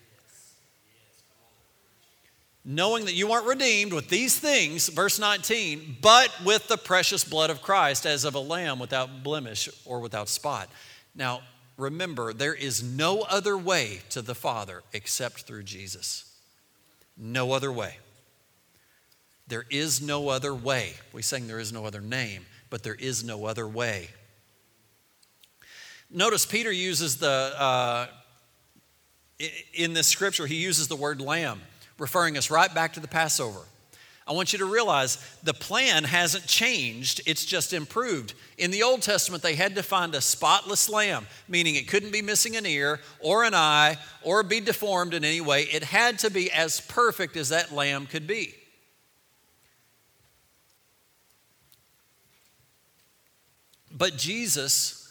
Knowing 2.64 3.04
that 3.04 3.14
you 3.14 3.30
aren't 3.32 3.46
redeemed 3.46 3.92
with 3.92 4.08
these 4.08 4.38
things, 4.38 4.88
verse 4.88 5.18
19, 5.18 5.98
but 6.00 6.30
with 6.44 6.66
the 6.68 6.78
precious 6.78 7.22
blood 7.22 7.50
of 7.50 7.60
Christ 7.60 8.06
as 8.06 8.24
of 8.24 8.34
a 8.34 8.40
lamb 8.40 8.78
without 8.78 9.22
blemish 9.22 9.68
or 9.84 10.00
without 10.00 10.28
spot. 10.28 10.70
Now, 11.14 11.42
remember, 11.76 12.32
there 12.32 12.54
is 12.54 12.82
no 12.82 13.20
other 13.22 13.56
way 13.56 14.00
to 14.10 14.22
the 14.22 14.34
Father 14.34 14.82
except 14.94 15.42
through 15.42 15.64
Jesus. 15.64 16.24
No 17.18 17.52
other 17.52 17.70
way. 17.70 17.98
There 19.46 19.66
is 19.70 20.00
no 20.00 20.28
other 20.28 20.54
way. 20.54 20.94
We 21.12 21.20
sang 21.20 21.46
there 21.46 21.60
is 21.60 21.72
no 21.72 21.84
other 21.84 22.00
name, 22.00 22.46
but 22.70 22.82
there 22.82 22.94
is 22.94 23.22
no 23.22 23.44
other 23.44 23.68
way. 23.68 24.08
Notice 26.16 26.46
Peter 26.46 26.70
uses 26.70 27.16
the, 27.16 27.26
uh, 27.58 28.06
in 29.74 29.94
this 29.94 30.06
scripture, 30.06 30.46
he 30.46 30.54
uses 30.54 30.86
the 30.86 30.94
word 30.94 31.20
lamb, 31.20 31.60
referring 31.98 32.38
us 32.38 32.52
right 32.52 32.72
back 32.72 32.92
to 32.92 33.00
the 33.00 33.08
Passover. 33.08 33.58
I 34.24 34.32
want 34.32 34.52
you 34.52 34.60
to 34.60 34.64
realize 34.64 35.18
the 35.42 35.52
plan 35.52 36.04
hasn't 36.04 36.46
changed, 36.46 37.20
it's 37.26 37.44
just 37.44 37.72
improved. 37.72 38.34
In 38.58 38.70
the 38.70 38.84
Old 38.84 39.02
Testament, 39.02 39.42
they 39.42 39.56
had 39.56 39.74
to 39.74 39.82
find 39.82 40.14
a 40.14 40.20
spotless 40.20 40.88
lamb, 40.88 41.26
meaning 41.48 41.74
it 41.74 41.88
couldn't 41.88 42.12
be 42.12 42.22
missing 42.22 42.56
an 42.56 42.64
ear 42.64 43.00
or 43.18 43.42
an 43.42 43.52
eye 43.52 43.98
or 44.22 44.44
be 44.44 44.60
deformed 44.60 45.14
in 45.14 45.24
any 45.24 45.40
way. 45.40 45.64
It 45.64 45.82
had 45.82 46.20
to 46.20 46.30
be 46.30 46.48
as 46.52 46.80
perfect 46.80 47.36
as 47.36 47.48
that 47.48 47.72
lamb 47.72 48.06
could 48.06 48.28
be. 48.28 48.54
But 53.90 54.16
Jesus 54.16 55.03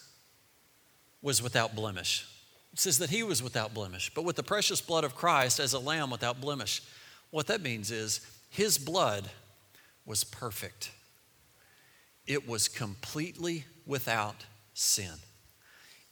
was 1.24 1.42
without 1.42 1.74
blemish. 1.74 2.28
It 2.74 2.80
says 2.80 3.00
that 3.00 3.10
he 3.10 3.24
was 3.24 3.42
without 3.42 3.74
blemish, 3.74 4.12
but 4.14 4.26
with 4.26 4.36
the 4.36 4.44
precious 4.44 4.82
blood 4.82 5.04
of 5.04 5.16
Christ 5.16 5.60
as 5.60 5.74
a 5.74 5.80
lamb 5.80 6.12
without 6.12 6.42
blemish. 6.42 6.84
What 7.32 7.48
that 7.48 7.62
means 7.62 7.90
is 7.90 8.22
his 8.50 8.78
blood 8.78 9.30
was 10.06 10.24
perfect, 10.24 10.92
it 12.28 12.48
was 12.48 12.68
completely 12.68 13.66
without 13.88 14.46
sin. 14.76 15.14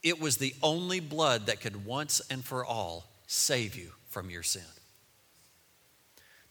It 0.02 0.20
was 0.20 0.38
the 0.38 0.54
only 0.64 0.98
blood 0.98 1.46
that 1.46 1.60
could 1.60 1.86
once 1.86 2.20
and 2.28 2.44
for 2.44 2.64
all 2.64 3.06
save 3.28 3.76
you 3.76 3.92
from 4.08 4.30
your 4.30 4.42
sin. 4.42 4.62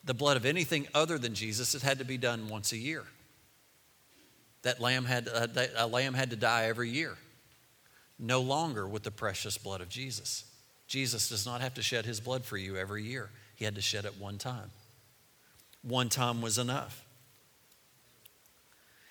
The 0.05 0.13
blood 0.13 0.37
of 0.37 0.45
anything 0.45 0.87
other 0.93 1.17
than 1.17 1.33
Jesus, 1.33 1.75
it 1.75 1.81
had 1.81 1.99
to 1.99 2.05
be 2.05 2.17
done 2.17 2.47
once 2.47 2.71
a 2.71 2.77
year. 2.77 3.03
That 4.61 4.79
lamb 4.79 5.03
had, 5.03 5.27
uh, 5.27 5.47
a 5.75 5.85
lamb 5.85 6.13
had 6.13 6.29
to 6.29 6.37
die 6.37 6.65
every 6.65 6.89
year. 6.89 7.17
No 8.21 8.39
longer 8.39 8.87
with 8.87 9.01
the 9.01 9.11
precious 9.11 9.57
blood 9.57 9.81
of 9.81 9.89
Jesus. 9.89 10.45
Jesus 10.87 11.27
does 11.27 11.45
not 11.45 11.59
have 11.61 11.73
to 11.73 11.81
shed 11.81 12.05
his 12.05 12.19
blood 12.19 12.45
for 12.45 12.55
you 12.55 12.77
every 12.77 13.03
year. 13.03 13.31
He 13.55 13.65
had 13.65 13.75
to 13.75 13.81
shed 13.81 14.05
it 14.05 14.19
one 14.19 14.37
time. 14.37 14.69
One 15.81 16.07
time 16.07 16.41
was 16.41 16.59
enough. 16.59 17.03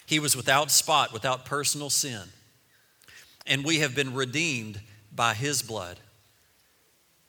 He 0.07 0.21
was 0.21 0.37
without 0.37 0.71
spot, 0.71 1.13
without 1.13 1.45
personal 1.45 1.91
sin. 1.91 2.23
And 3.47 3.65
we 3.65 3.81
have 3.81 3.95
been 3.95 4.15
redeemed 4.15 4.81
by 5.13 5.35
his 5.35 5.63
blood. 5.63 5.99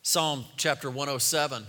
Psalm 0.03 0.45
chapter 0.57 0.89
107 0.89 1.65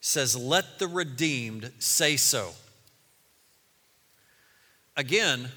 says, 0.00 0.36
Let 0.36 0.78
the 0.78 0.88
redeemed 0.88 1.72
say 1.78 2.16
so. 2.16 2.50
Again, 4.96 5.48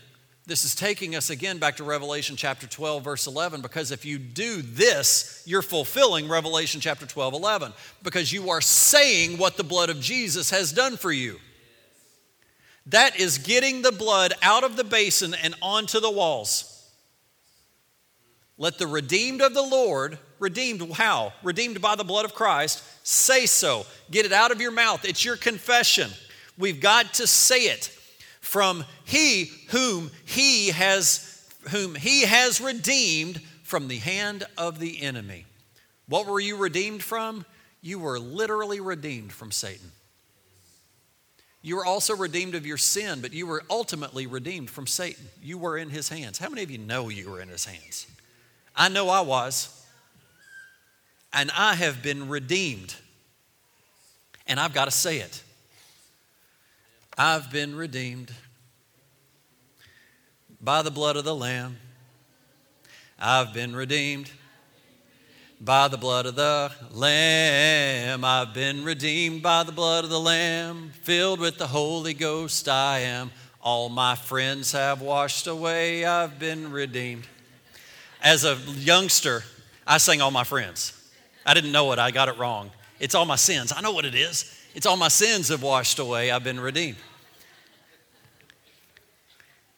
this 0.45 0.65
is 0.65 0.75
taking 0.75 1.15
us 1.15 1.29
again 1.29 1.57
back 1.57 1.77
to 1.77 1.85
Revelation 1.85 2.35
chapter 2.35 2.67
12, 2.67 3.01
verse 3.03 3.27
11, 3.27 3.61
because 3.61 3.91
if 3.91 4.03
you 4.03 4.17
do 4.17 4.61
this, 4.61 5.41
you're 5.45 5.61
fulfilling 5.61 6.27
Revelation 6.27 6.81
chapter 6.81 7.05
12, 7.05 7.33
11, 7.33 7.71
because 8.01 8.31
you 8.33 8.49
are 8.49 8.59
saying 8.59 9.37
what 9.37 9.55
the 9.55 9.63
blood 9.63 9.89
of 9.89 10.01
Jesus 10.01 10.49
has 10.49 10.73
done 10.73 10.97
for 10.97 11.13
you. 11.13 11.39
That 12.87 13.17
is 13.17 13.37
getting 13.37 13.81
the 13.81 13.93
blood 13.93 14.33
out 14.41 14.65
of 14.65 14.75
the 14.75 14.83
basin 14.83 15.33
and 15.41 15.55
onto 15.61 16.01
the 16.01 16.11
walls. 16.11 16.69
Let 18.57 18.77
the 18.77 18.87
redeemed 18.87 19.41
of 19.41 19.53
the 19.53 19.63
Lord, 19.63 20.19
redeemed 20.39 20.91
how? 20.91 21.31
Redeemed 21.41 21.81
by 21.81 21.95
the 21.95 22.03
blood 22.03 22.25
of 22.25 22.35
Christ, 22.35 22.83
say 23.07 23.45
so. 23.45 23.85
Get 24.11 24.25
it 24.25 24.33
out 24.33 24.51
of 24.51 24.59
your 24.59 24.71
mouth. 24.71 25.05
It's 25.05 25.23
your 25.23 25.37
confession. 25.37 26.11
We've 26.57 26.81
got 26.81 27.13
to 27.15 27.27
say 27.27 27.67
it 27.67 27.97
from 28.53 28.85
he 29.03 29.45
whom 29.69 30.11
he 30.25 30.67
has 30.67 31.43
whom 31.71 31.95
he 31.95 32.21
has 32.21 32.61
redeemed 32.61 33.41
from 33.63 33.87
the 33.87 33.97
hand 33.97 34.43
of 34.59 34.77
the 34.77 35.01
enemy. 35.01 35.47
What 36.07 36.27
were 36.27 36.39
you 36.39 36.55
redeemed 36.55 37.01
from? 37.01 37.47
You 37.81 37.97
were 37.97 38.19
literally 38.19 38.79
redeemed 38.79 39.33
from 39.33 39.51
Satan. 39.51 39.91
You 41.63 41.77
were 41.77 41.85
also 41.85 42.15
redeemed 42.15 42.53
of 42.53 42.63
your 42.63 42.77
sin, 42.77 43.21
but 43.21 43.33
you 43.33 43.47
were 43.47 43.63
ultimately 43.71 44.27
redeemed 44.27 44.69
from 44.69 44.85
Satan. 44.85 45.25
You 45.41 45.57
were 45.57 45.75
in 45.75 45.89
his 45.89 46.09
hands. 46.09 46.37
How 46.37 46.49
many 46.49 46.61
of 46.61 46.69
you 46.69 46.77
know 46.77 47.09
you 47.09 47.31
were 47.31 47.41
in 47.41 47.49
his 47.49 47.65
hands? 47.65 48.05
I 48.75 48.87
know 48.87 49.09
I 49.09 49.21
was. 49.21 49.83
And 51.33 51.49
I 51.57 51.73
have 51.73 52.03
been 52.03 52.29
redeemed. 52.29 52.93
And 54.45 54.59
I've 54.59 54.75
got 54.75 54.85
to 54.85 54.91
say 54.91 55.17
it. 55.17 55.41
I've 57.17 57.51
been 57.51 57.75
redeemed 57.75 58.31
by 60.63 60.81
the 60.81 60.91
blood 60.91 61.17
of 61.17 61.25
the 61.25 61.35
Lamb. 61.35 61.77
I've 63.19 63.53
been 63.53 63.75
redeemed 63.75 64.31
by 65.59 65.89
the 65.89 65.97
blood 65.97 66.25
of 66.25 66.35
the 66.35 66.71
Lamb. 66.91 68.23
I've 68.23 68.53
been 68.53 68.85
redeemed 68.85 69.43
by 69.43 69.63
the 69.63 69.73
blood 69.73 70.05
of 70.05 70.09
the 70.09 70.19
Lamb. 70.19 70.91
Filled 71.01 71.41
with 71.41 71.57
the 71.57 71.67
Holy 71.67 72.13
Ghost, 72.13 72.69
I 72.69 72.99
am. 72.99 73.31
All 73.61 73.89
my 73.89 74.15
friends 74.15 74.71
have 74.71 75.01
washed 75.01 75.47
away. 75.47 76.05
I've 76.05 76.39
been 76.39 76.71
redeemed. 76.71 77.27
As 78.21 78.45
a 78.45 78.57
youngster, 78.75 79.43
I 79.85 79.97
sang 79.97 80.21
All 80.21 80.31
My 80.31 80.45
Friends. 80.45 80.93
I 81.45 81.53
didn't 81.53 81.73
know 81.73 81.91
it, 81.91 81.99
I 81.99 82.11
got 82.11 82.29
it 82.29 82.37
wrong. 82.37 82.71
It's 83.01 83.15
all 83.15 83.25
my 83.25 83.35
sins. 83.35 83.73
I 83.75 83.81
know 83.81 83.91
what 83.91 84.05
it 84.05 84.15
is. 84.15 84.49
It's 84.75 84.85
all 84.85 84.95
my 84.95 85.09
sins 85.09 85.49
have 85.49 85.61
washed 85.61 85.99
away. 85.99 86.31
I've 86.31 86.43
been 86.43 86.59
redeemed. 86.59 86.97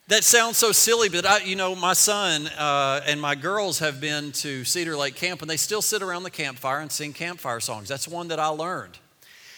That 0.07 0.23
sounds 0.23 0.57
so 0.57 0.71
silly, 0.71 1.09
but 1.09 1.25
I, 1.25 1.39
you 1.39 1.55
know, 1.55 1.75
my 1.75 1.93
son 1.93 2.45
uh, 2.59 3.01
and 3.07 3.19
my 3.19 3.33
girls 3.33 3.79
have 3.79 3.99
been 3.99 4.31
to 4.33 4.63
Cedar 4.63 4.95
Lake 4.95 5.15
Camp, 5.15 5.41
and 5.41 5.49
they 5.49 5.57
still 5.57 5.81
sit 5.81 6.03
around 6.03 6.21
the 6.21 6.29
campfire 6.29 6.79
and 6.79 6.91
sing 6.91 7.11
campfire 7.11 7.59
songs. 7.59 7.89
That's 7.89 8.07
one 8.07 8.27
that 8.27 8.39
I 8.39 8.49
learned. 8.49 8.99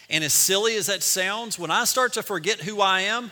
And 0.10 0.24
as 0.24 0.32
silly 0.32 0.78
as 0.78 0.86
that 0.86 1.04
sounds, 1.04 1.60
when 1.60 1.70
I 1.70 1.84
start 1.84 2.14
to 2.14 2.24
forget 2.24 2.62
who 2.62 2.80
I 2.80 3.02
am, 3.02 3.30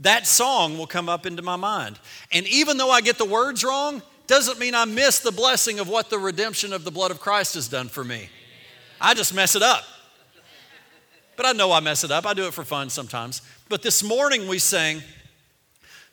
that 0.00 0.26
song 0.26 0.76
will 0.76 0.86
come 0.86 1.08
up 1.08 1.24
into 1.24 1.40
my 1.40 1.56
mind. 1.56 1.98
And 2.32 2.46
even 2.46 2.76
though 2.76 2.90
I 2.90 3.00
get 3.00 3.16
the 3.16 3.24
words 3.24 3.64
wrong, 3.64 4.02
doesn't 4.26 4.58
mean 4.58 4.74
I 4.74 4.84
miss 4.84 5.20
the 5.20 5.32
blessing 5.32 5.80
of 5.80 5.88
what 5.88 6.10
the 6.10 6.18
redemption 6.18 6.74
of 6.74 6.84
the 6.84 6.90
blood 6.90 7.10
of 7.10 7.18
Christ 7.18 7.54
has 7.54 7.66
done 7.66 7.88
for 7.88 8.04
me. 8.04 8.28
I 9.00 9.14
just 9.14 9.34
mess 9.34 9.56
it 9.56 9.62
up. 9.62 9.84
But 11.34 11.46
I 11.46 11.52
know 11.52 11.72
I 11.72 11.80
mess 11.80 12.04
it 12.04 12.10
up. 12.10 12.26
I 12.26 12.34
do 12.34 12.46
it 12.46 12.52
for 12.52 12.64
fun 12.64 12.90
sometimes. 12.90 13.40
But 13.70 13.80
this 13.80 14.02
morning 14.02 14.48
we 14.48 14.58
sang, 14.58 15.02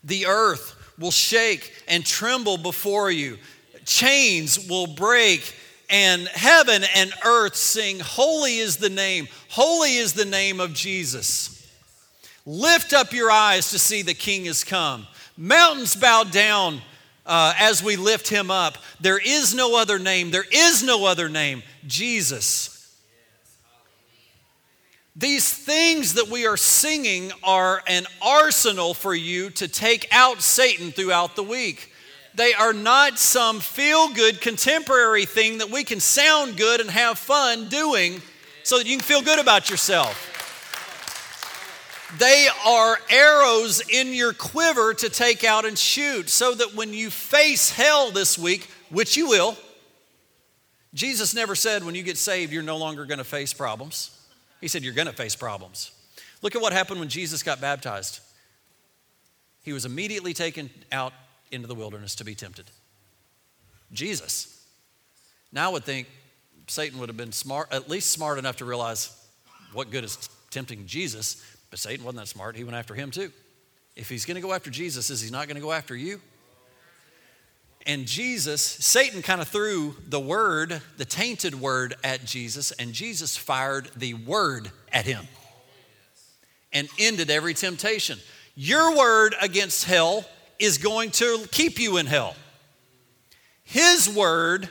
The 0.06 0.28
earth 0.28 0.76
will 0.98 1.12
shake 1.12 1.74
and 1.88 2.06
tremble 2.06 2.58
before 2.58 3.12
you. 3.12 3.38
Chains 3.86 4.68
will 4.70 4.88
break, 4.88 5.54
and 5.90 6.28
heaven 6.28 6.84
and 6.96 7.14
earth 7.24 7.56
sing, 7.56 8.00
Holy 8.00 8.58
is 8.58 8.78
the 8.78 8.90
name, 8.90 9.28
holy 9.50 9.96
is 9.96 10.14
the 10.14 10.26
name 10.26 10.60
of 10.60 10.74
Jesus. 10.74 11.52
Lift 12.46 12.94
up 12.94 13.12
your 13.12 13.32
eyes 13.32 13.72
to 13.72 13.80
see 13.80 14.02
the 14.02 14.14
King 14.14 14.46
has 14.46 14.64
come. 14.64 15.08
Mountains 15.38 15.96
bow 15.96 16.24
down 16.24 16.82
uh, 17.26 17.54
as 17.60 17.84
we 17.84 17.96
lift 17.96 18.28
him 18.28 18.52
up. 18.52 18.78
There 19.02 19.20
is 19.20 19.54
no 19.54 19.76
other 19.80 20.00
name, 20.00 20.32
there 20.32 20.46
is 20.52 20.84
no 20.84 21.06
other 21.06 21.30
name, 21.30 21.64
Jesus. 21.88 22.75
These 25.18 25.50
things 25.50 26.16
that 26.16 26.28
we 26.28 26.46
are 26.46 26.58
singing 26.58 27.32
are 27.42 27.82
an 27.88 28.06
arsenal 28.22 28.94
for 28.94 29.16
you 29.16 29.50
to 29.52 29.70
take 29.70 30.08
out 30.12 30.42
Satan 30.42 30.92
throughout 30.92 31.38
the 31.38 31.44
week. 31.44 31.94
They 32.34 32.54
are 32.54 32.74
not 32.74 33.18
some 33.18 33.62
feel 33.62 34.10
good 34.10 34.42
contemporary 34.42 35.26
thing 35.26 35.60
that 35.60 35.70
we 35.70 35.86
can 35.86 36.02
sound 36.02 36.58
good 36.58 36.82
and 36.82 36.90
have 36.90 37.18
fun 37.18 37.70
doing 37.70 38.22
so 38.64 38.78
that 38.78 38.88
you 38.88 38.98
can 38.98 39.06
feel 39.06 39.22
good 39.22 39.40
about 39.40 39.70
yourself. 39.70 40.34
They 42.18 42.50
are 42.66 43.00
arrows 43.10 43.82
in 43.88 44.14
your 44.14 44.34
quiver 44.34 44.94
to 44.96 45.10
take 45.10 45.46
out 45.46 45.64
and 45.64 45.78
shoot 45.78 46.30
so 46.30 46.54
that 46.56 46.76
when 46.76 46.94
you 46.94 47.10
face 47.10 47.72
hell 47.72 48.12
this 48.12 48.38
week, 48.38 48.70
which 48.90 49.16
you 49.16 49.30
will, 49.30 49.56
Jesus 50.94 51.34
never 51.34 51.56
said 51.56 51.86
when 51.86 51.96
you 51.96 52.04
get 52.04 52.18
saved, 52.18 52.52
you're 52.52 52.64
no 52.64 52.78
longer 52.78 53.06
going 53.06 53.18
to 53.18 53.24
face 53.24 53.54
problems. 53.54 54.12
He 54.62 54.68
said, 54.68 54.84
You're 54.84 54.94
going 54.94 55.08
to 55.08 55.14
face 55.14 55.36
problems. 55.36 55.92
Look 56.42 56.56
at 56.56 56.62
what 56.62 56.74
happened 56.74 57.00
when 57.00 57.10
Jesus 57.10 57.44
got 57.44 57.62
baptized. 57.62 58.20
He 59.64 59.74
was 59.74 59.86
immediately 59.86 60.34
taken 60.34 60.70
out 60.92 61.14
into 61.52 61.68
the 61.68 61.76
wilderness 61.76 62.16
to 62.16 62.24
be 62.24 62.36
tempted. 62.36 62.66
Jesus. 63.92 64.64
Now 65.52 65.70
I 65.70 65.74
would 65.74 65.84
think 65.84 66.08
Satan 66.68 67.00
would 67.00 67.10
have 67.10 67.18
been 67.18 67.32
smart, 67.32 67.72
at 67.72 67.90
least 67.90 68.12
smart 68.12 68.38
enough 68.38 68.58
to 68.58 68.66
realize 68.66 69.10
what 69.74 69.92
good 69.92 70.04
is 70.04 70.30
tempting 70.52 70.86
Jesus, 70.86 71.44
but 71.70 71.80
Satan 71.80 72.06
wasn't 72.06 72.22
that 72.22 72.28
smart. 72.28 72.56
He 72.56 72.64
went 72.64 72.76
after 72.76 72.94
him 72.94 73.12
too. 73.12 73.32
If 73.96 74.10
he's 74.10 74.26
going 74.26 74.36
to 74.36 74.42
go 74.42 74.54
after 74.54 74.70
Jesus, 74.70 75.10
is 75.10 75.22
he 75.22 75.32
not 75.32 75.48
going 75.48 75.56
to 75.56 75.62
go 75.62 75.72
after 75.72 75.96
you? 75.96 76.22
And 77.86 78.08
Jesus, 78.08 78.62
Satan 78.62 79.22
kind 79.22 79.42
of 79.42 79.48
threw 79.48 79.96
the 80.08 80.20
word, 80.20 80.82
the 80.98 81.06
tainted 81.06 81.54
word 81.54 81.96
at 82.04 82.26
Jesus, 82.26 82.72
and 82.72 82.94
Jesus 82.94 83.38
fired 83.38 83.92
the 83.96 84.16
word 84.16 84.72
at 84.92 85.06
him 85.06 85.28
and 86.74 86.90
ended 86.98 87.30
every 87.30 87.54
temptation. 87.54 88.20
Your 88.56 88.98
word 88.98 89.36
against 89.40 89.86
hell 89.86 90.26
is 90.58 90.78
going 90.78 91.12
to 91.12 91.46
keep 91.52 91.80
you 91.80 91.98
in 91.98 92.08
hell. 92.08 92.36
His 93.64 94.10
word 94.10 94.70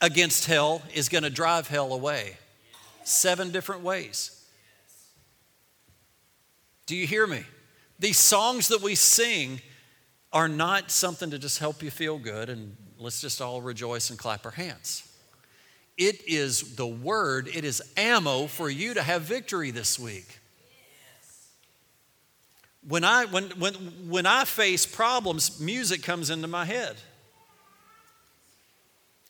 against 0.00 0.46
hell 0.46 0.82
is 0.94 1.08
going 1.08 1.24
to 1.24 1.30
drive 1.30 1.68
hell 1.68 1.92
away. 1.92 2.36
Seven 3.04 3.50
different 3.50 3.82
ways. 3.82 4.44
Do 6.86 6.96
you 6.96 7.06
hear 7.06 7.26
me? 7.26 7.44
These 7.98 8.18
songs 8.18 8.68
that 8.68 8.82
we 8.82 8.94
sing 8.94 9.60
are 10.32 10.48
not 10.48 10.90
something 10.90 11.30
to 11.30 11.38
just 11.38 11.58
help 11.58 11.82
you 11.82 11.90
feel 11.90 12.18
good 12.18 12.48
and 12.48 12.76
let's 12.98 13.20
just 13.20 13.40
all 13.40 13.60
rejoice 13.60 14.10
and 14.10 14.18
clap 14.18 14.44
our 14.44 14.52
hands. 14.52 15.08
It 15.98 16.26
is 16.26 16.76
the 16.76 16.86
word, 16.86 17.48
it 17.48 17.64
is 17.64 17.82
ammo 17.96 18.46
for 18.46 18.70
you 18.70 18.94
to 18.94 19.02
have 19.02 19.22
victory 19.22 19.70
this 19.70 19.98
week. 19.98 20.38
When 22.88 23.04
I, 23.04 23.26
when, 23.26 23.50
when, 23.50 23.74
when 24.08 24.26
I 24.26 24.44
face 24.44 24.86
problems, 24.86 25.60
music 25.60 26.02
comes 26.02 26.30
into 26.30 26.48
my 26.48 26.64
head. 26.64 26.96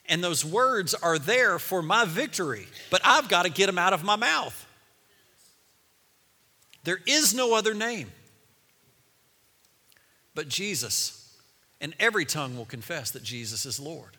And 0.08 0.22
those 0.22 0.44
words 0.44 0.94
are 0.94 1.18
there 1.18 1.58
for 1.58 1.82
my 1.82 2.04
victory, 2.04 2.66
but 2.90 3.00
I've 3.04 3.28
got 3.28 3.44
to 3.44 3.50
get 3.50 3.66
them 3.66 3.78
out 3.78 3.92
of 3.92 4.04
my 4.04 4.16
mouth. 4.16 4.66
There 6.84 7.00
is 7.06 7.34
no 7.34 7.54
other 7.54 7.74
name 7.74 8.10
but 10.34 10.48
Jesus. 10.48 11.36
And 11.80 11.94
every 11.98 12.24
tongue 12.24 12.56
will 12.56 12.64
confess 12.64 13.10
that 13.10 13.22
Jesus 13.22 13.66
is 13.66 13.80
Lord. 13.80 14.16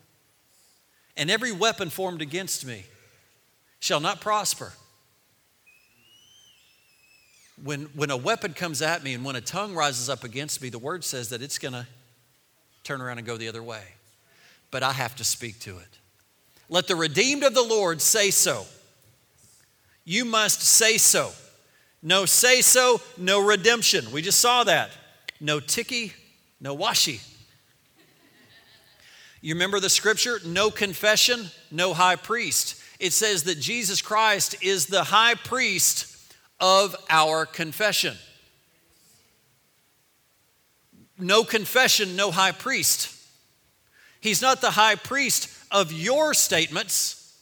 And 1.16 1.30
every 1.30 1.52
weapon 1.52 1.90
formed 1.90 2.22
against 2.22 2.66
me 2.66 2.84
shall 3.80 4.00
not 4.00 4.20
prosper. 4.20 4.72
When, 7.62 7.84
when 7.94 8.10
a 8.10 8.16
weapon 8.16 8.52
comes 8.52 8.82
at 8.82 9.04
me 9.04 9.14
and 9.14 9.24
when 9.24 9.36
a 9.36 9.40
tongue 9.40 9.74
rises 9.74 10.10
up 10.10 10.24
against 10.24 10.60
me, 10.60 10.68
the 10.68 10.78
word 10.78 11.04
says 11.04 11.28
that 11.28 11.40
it's 11.40 11.58
going 11.58 11.72
to 11.72 11.86
turn 12.82 13.00
around 13.00 13.18
and 13.18 13.26
go 13.26 13.36
the 13.36 13.48
other 13.48 13.62
way. 13.62 13.82
But 14.70 14.82
I 14.82 14.92
have 14.92 15.14
to 15.16 15.24
speak 15.24 15.60
to 15.60 15.78
it. 15.78 15.98
Let 16.68 16.88
the 16.88 16.96
redeemed 16.96 17.44
of 17.44 17.54
the 17.54 17.62
Lord 17.62 18.02
say 18.02 18.30
so. 18.30 18.66
You 20.04 20.24
must 20.24 20.62
say 20.62 20.98
so. 20.98 21.30
No 22.02 22.26
say 22.26 22.60
so, 22.60 23.00
no 23.16 23.40
redemption. 23.40 24.10
We 24.12 24.20
just 24.20 24.40
saw 24.40 24.64
that 24.64 24.90
no 25.40 25.60
ticky, 25.60 26.12
no 26.60 26.76
washi. 26.76 27.20
You 29.40 29.54
remember 29.54 29.78
the 29.78 29.90
scripture? 29.90 30.40
No 30.46 30.70
confession, 30.70 31.50
no 31.70 31.92
high 31.92 32.16
priest. 32.16 32.80
It 32.98 33.12
says 33.12 33.42
that 33.42 33.60
Jesus 33.60 34.00
Christ 34.00 34.56
is 34.62 34.86
the 34.86 35.04
high 35.04 35.34
priest 35.34 36.32
of 36.60 36.96
our 37.10 37.44
confession. 37.44 38.16
No 41.18 41.44
confession, 41.44 42.16
no 42.16 42.30
high 42.30 42.52
priest. 42.52 43.14
He's 44.20 44.40
not 44.40 44.62
the 44.62 44.70
high 44.70 44.94
priest 44.94 45.50
of 45.70 45.92
your 45.92 46.32
statements, 46.32 47.36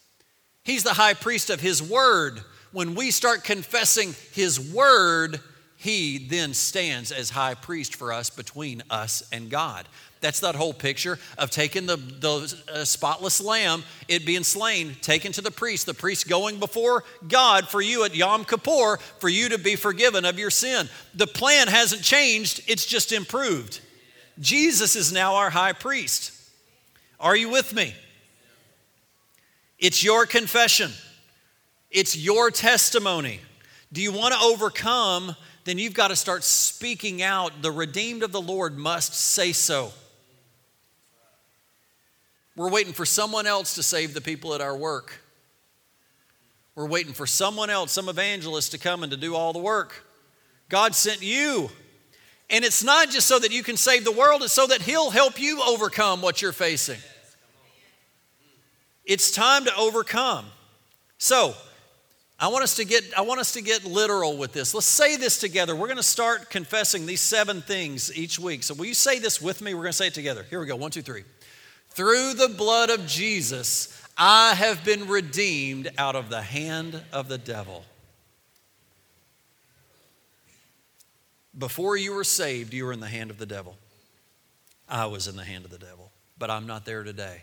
he's 0.64 0.83
the 0.83 0.94
high 0.94 1.14
priest 1.14 1.50
of 1.50 1.61
his 1.61 1.83
word. 1.83 2.40
When 2.72 2.94
we 2.94 3.11
start 3.11 3.44
confessing 3.44 4.14
his 4.33 4.59
word, 4.59 5.38
he 5.83 6.16
then 6.16 6.55
stands 6.55 7.11
as 7.11 7.31
high 7.31 7.55
priest 7.55 7.97
for 7.97 8.12
us 8.12 8.31
between 8.31 8.85
us 8.88 9.21
and 9.33 9.51
God. 9.51 9.88
That's 10.21 10.38
that 10.38 10.55
whole 10.55 10.73
picture 10.73 11.18
of 11.37 11.51
taking 11.51 11.87
the, 11.87 11.97
the 11.97 12.57
uh, 12.73 12.85
spotless 12.85 13.40
lamb, 13.40 13.83
it 14.07 14.25
being 14.25 14.45
slain, 14.45 14.95
taken 15.01 15.33
to 15.33 15.40
the 15.40 15.51
priest, 15.51 15.87
the 15.87 15.92
priest 15.92 16.29
going 16.29 16.61
before 16.61 17.03
God 17.27 17.66
for 17.66 17.83
you 17.83 18.05
at 18.05 18.14
Yom 18.14 18.45
Kippur 18.45 18.99
for 19.18 19.29
you 19.29 19.49
to 19.49 19.59
be 19.59 19.75
forgiven 19.75 20.25
of 20.25 20.38
your 20.38 20.51
sin. 20.51 20.88
The 21.16 21.27
plan 21.27 21.66
hasn't 21.66 22.03
changed, 22.03 22.62
it's 22.68 22.87
just 22.87 23.11
improved. 23.11 23.81
Jesus 24.38 24.95
is 24.95 25.12
now 25.12 25.35
our 25.35 25.51
high 25.51 25.73
priest. 25.73 26.31
Are 27.18 27.35
you 27.35 27.49
with 27.49 27.75
me? 27.75 27.92
It's 29.81 30.05
your 30.05 30.27
confession, 30.27 30.92
it's 31.90 32.16
your 32.16 32.53
testimony. 32.53 33.40
Do 33.92 34.01
you 34.01 34.12
want 34.12 34.33
to 34.33 34.40
overcome 34.40 35.35
then 35.64 35.79
you've 35.79 35.94
got 35.94 36.09
to 36.09 36.16
start 36.16 36.44
speaking 36.44 37.22
out. 37.22 37.62
The 37.62 37.70
redeemed 37.70 38.22
of 38.22 38.33
the 38.33 38.40
Lord 38.40 38.77
must 38.77 39.14
say 39.14 39.53
so. 39.53 39.92
We're 42.57 42.70
waiting 42.70 42.92
for 42.92 43.07
someone 43.07 43.46
else 43.46 43.75
to 43.77 43.83
save 43.83 44.14
the 44.14 44.20
people 44.20 44.55
at 44.55 44.61
our 44.61 44.77
work. 44.77 45.20
We're 46.75 46.87
waiting 46.87 47.12
for 47.12 47.27
someone 47.27 47.70
else, 47.70 47.92
some 47.92 48.09
evangelist, 48.09 48.72
to 48.72 48.79
come 48.79 49.03
and 49.03 49.12
to 49.12 49.16
do 49.16 49.35
all 49.35 49.53
the 49.53 49.59
work. 49.59 50.05
God 50.68 50.94
sent 50.94 51.22
you. 51.22 51.70
And 52.51 52.64
it's 52.64 52.85
not 52.85 53.11
just 53.11 53.27
so 53.27 53.38
that 53.38 53.53
you 53.53 53.62
can 53.62 53.77
save 53.77 54.05
the 54.05 54.12
world, 54.12 54.42
it's 54.42 54.53
so 54.53 54.66
that 54.66 54.83
He'll 54.83 55.11
help 55.11 55.40
you 55.40 55.62
overcome 55.62 56.20
what 56.20 56.42
you're 56.42 56.53
facing. 56.53 56.98
It's 59.05 59.31
time 59.31 59.64
to 59.64 59.77
overcome. 59.77 60.46
So, 61.18 61.55
I 62.42 62.48
want 62.48 62.64
us 62.64 62.74
to 62.74 62.85
get 62.85 63.05
I 63.16 63.20
want 63.20 63.38
us 63.38 63.52
to 63.52 63.62
get 63.62 63.85
literal 63.85 64.37
with 64.37 64.52
this. 64.52 64.74
Let's 64.74 64.85
say 64.85 65.14
this 65.14 65.38
together. 65.38 65.76
We're 65.76 65.87
going 65.87 65.96
to 65.96 66.02
start 66.02 66.50
confessing 66.50 67.07
these 67.07 67.20
seven 67.20 67.62
things 67.62 68.12
each 68.16 68.37
week. 68.37 68.64
So 68.64 68.74
will 68.74 68.85
you 68.85 68.94
say 68.94 69.20
this 69.20 69.40
with 69.40 69.62
me? 69.62 69.74
We're 69.74 69.83
going 69.83 69.92
to 69.92 69.96
say 69.96 70.09
it 70.09 70.14
together. 70.14 70.44
Here 70.50 70.59
we 70.59 70.66
go. 70.66 70.74
One, 70.74 70.90
two, 70.90 71.02
three. 71.02 71.22
Through 71.90 72.35
the 72.35 72.48
blood 72.48 72.90
of 72.90 73.07
Jesus, 73.07 73.96
I 74.18 74.55
have 74.55 74.85
been 74.85 75.07
redeemed 75.07 75.92
out 75.96 76.16
of 76.16 76.31
the 76.31 76.42
hand 76.42 77.00
of 77.12 77.28
the 77.28 77.38
devil. 77.38 77.85
Before 81.57 81.96
you 81.96 82.12
were 82.12 82.24
saved, 82.24 82.74
you 82.74 82.87
were 82.87 82.92
in 82.92 82.98
the 82.98 83.07
hand 83.07 83.31
of 83.31 83.38
the 83.38 83.46
devil. 83.46 83.76
I 84.88 85.07
was 85.07 85.28
in 85.28 85.37
the 85.37 85.44
hand 85.44 85.64
of 85.64 85.70
the 85.70 85.78
devil, 85.78 86.11
but 86.38 86.50
I'm 86.50 86.66
not 86.66 86.85
there 86.87 87.05
today 87.05 87.42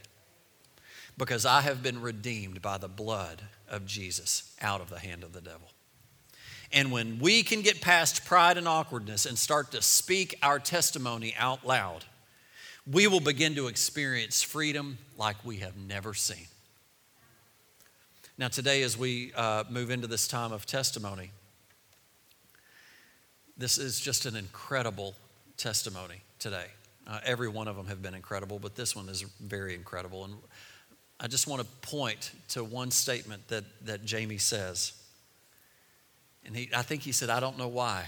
because 1.19 1.45
I 1.45 1.61
have 1.61 1.83
been 1.83 2.01
redeemed 2.01 2.61
by 2.61 2.79
the 2.79 2.87
blood 2.87 3.43
of 3.69 3.85
Jesus 3.85 4.55
out 4.61 4.81
of 4.81 4.89
the 4.89 4.97
hand 4.97 5.23
of 5.23 5.33
the 5.33 5.41
devil. 5.41 5.69
And 6.71 6.91
when 6.91 7.19
we 7.19 7.43
can 7.43 7.61
get 7.61 7.81
past 7.81 8.25
pride 8.25 8.57
and 8.57 8.67
awkwardness 8.67 9.25
and 9.25 9.37
start 9.37 9.71
to 9.71 9.81
speak 9.81 10.39
our 10.41 10.59
testimony 10.59 11.35
out 11.37 11.67
loud, 11.67 12.05
we 12.89 13.05
will 13.05 13.19
begin 13.19 13.53
to 13.55 13.67
experience 13.67 14.41
freedom 14.41 14.97
like 15.17 15.35
we 15.43 15.57
have 15.57 15.77
never 15.77 16.13
seen. 16.13 16.47
Now, 18.37 18.47
today, 18.47 18.83
as 18.83 18.97
we 18.97 19.33
uh, 19.35 19.65
move 19.69 19.91
into 19.91 20.07
this 20.07 20.27
time 20.27 20.53
of 20.53 20.65
testimony, 20.65 21.31
this 23.57 23.77
is 23.77 23.99
just 23.99 24.25
an 24.25 24.37
incredible 24.37 25.15
testimony. 25.57 26.21
today. 26.39 26.67
Uh, 27.05 27.19
every 27.25 27.49
one 27.49 27.67
of 27.67 27.75
them 27.75 27.87
have 27.87 28.01
been 28.01 28.13
incredible, 28.13 28.59
but 28.59 28.75
this 28.75 28.95
one 28.95 29.09
is 29.09 29.23
very 29.41 29.73
incredible. 29.73 30.23
And 30.23 30.35
I 31.19 31.27
just 31.27 31.47
want 31.47 31.61
to 31.61 31.67
point 31.87 32.31
to 32.49 32.63
one 32.63 32.91
statement 32.91 33.47
that, 33.49 33.65
that 33.85 34.05
Jamie 34.05 34.37
says. 34.37 34.93
And 36.45 36.55
he, 36.55 36.69
I 36.75 36.81
think 36.81 37.01
he 37.01 37.11
said, 37.11 37.29
I 37.29 37.39
don't 37.39 37.57
know 37.57 37.67
why, 37.67 38.05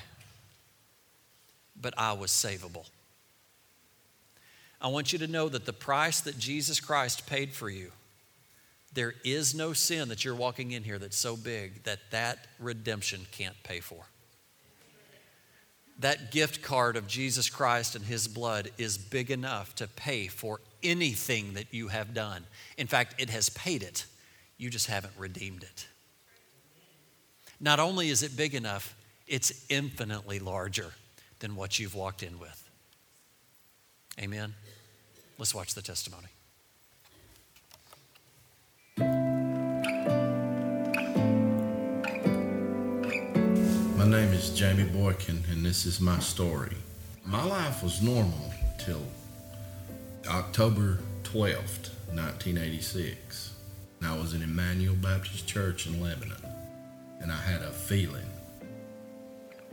but 1.80 1.94
I 1.98 2.14
was 2.14 2.32
savable. 2.32 2.86
I 4.82 4.88
want 4.88 5.14
you 5.14 5.20
to 5.20 5.28
know 5.28 5.50
that 5.50 5.66
the 5.66 5.74
price 5.74 6.22
that 6.22 6.40
Jesus 6.40 6.80
Christ 6.80 7.28
paid 7.28 7.52
for 7.52 7.70
you, 7.70 7.92
there 8.94 9.14
is 9.24 9.54
no 9.54 9.74
sin 9.74 10.10
that 10.10 10.26
you're 10.26 10.36
walking 10.36 10.72
in 10.72 10.84
here 10.84 10.98
that's 10.98 11.18
so 11.18 11.36
big 11.36 11.84
that 11.84 12.00
that 12.12 12.48
redemption 12.60 13.28
can't 13.32 13.62
pay 13.64 13.80
for. 13.80 14.06
That 16.00 16.32
gift 16.32 16.64
card 16.64 16.96
of 16.96 17.08
Jesus 17.08 17.50
Christ 17.50 17.96
and 17.96 18.06
His 18.06 18.28
blood 18.28 18.72
is 18.78 18.98
big 18.98 19.30
enough 19.30 19.76
to 19.76 19.88
pay 19.88 20.28
for 20.28 20.62
anything 20.84 21.54
that 21.54 21.74
you 21.74 21.90
have 21.90 22.14
done. 22.14 22.46
In 22.78 22.88
fact, 22.88 23.16
it 23.22 23.30
has 23.30 23.50
paid 23.50 23.84
it, 23.84 24.06
you 24.58 24.70
just 24.70 24.88
haven't 24.88 25.14
redeemed 25.18 25.64
it. 25.64 25.88
Not 27.60 27.80
only 27.80 28.10
is 28.10 28.24
it 28.24 28.36
big 28.36 28.56
enough, 28.56 28.96
it's 29.28 29.66
infinitely 29.70 30.40
larger 30.40 30.94
than 31.40 31.56
what 31.56 31.80
you've 31.80 31.96
walked 31.96 32.24
in 32.24 32.40
with. 32.40 32.70
Amen. 34.20 34.54
Let's 35.38 35.56
watch 35.56 35.74
the 35.74 35.82
testimony. 35.82 36.28
My 43.98 44.08
name 44.08 44.34
is 44.34 44.50
Jamie 44.50 44.84
Boykin, 44.84 45.44
and 45.52 45.66
this 45.66 45.86
is 45.86 46.02
my 46.02 46.20
story. 46.20 46.76
My 47.26 47.44
life 47.44 47.84
was 47.84 48.02
normal 48.02 48.54
till 48.78 49.02
October 50.28 51.00
12th, 51.24 51.90
1986. 52.14 53.54
And 54.00 54.10
I 54.10 54.18
was 54.18 54.34
in 54.34 54.42
Emmanuel 54.42 54.96
Baptist 54.96 55.48
Church 55.48 55.88
in 55.88 56.02
Lebanon, 56.02 56.42
and 57.20 57.32
I 57.32 57.38
had 57.38 57.62
a 57.62 57.72
feeling, 57.72 58.30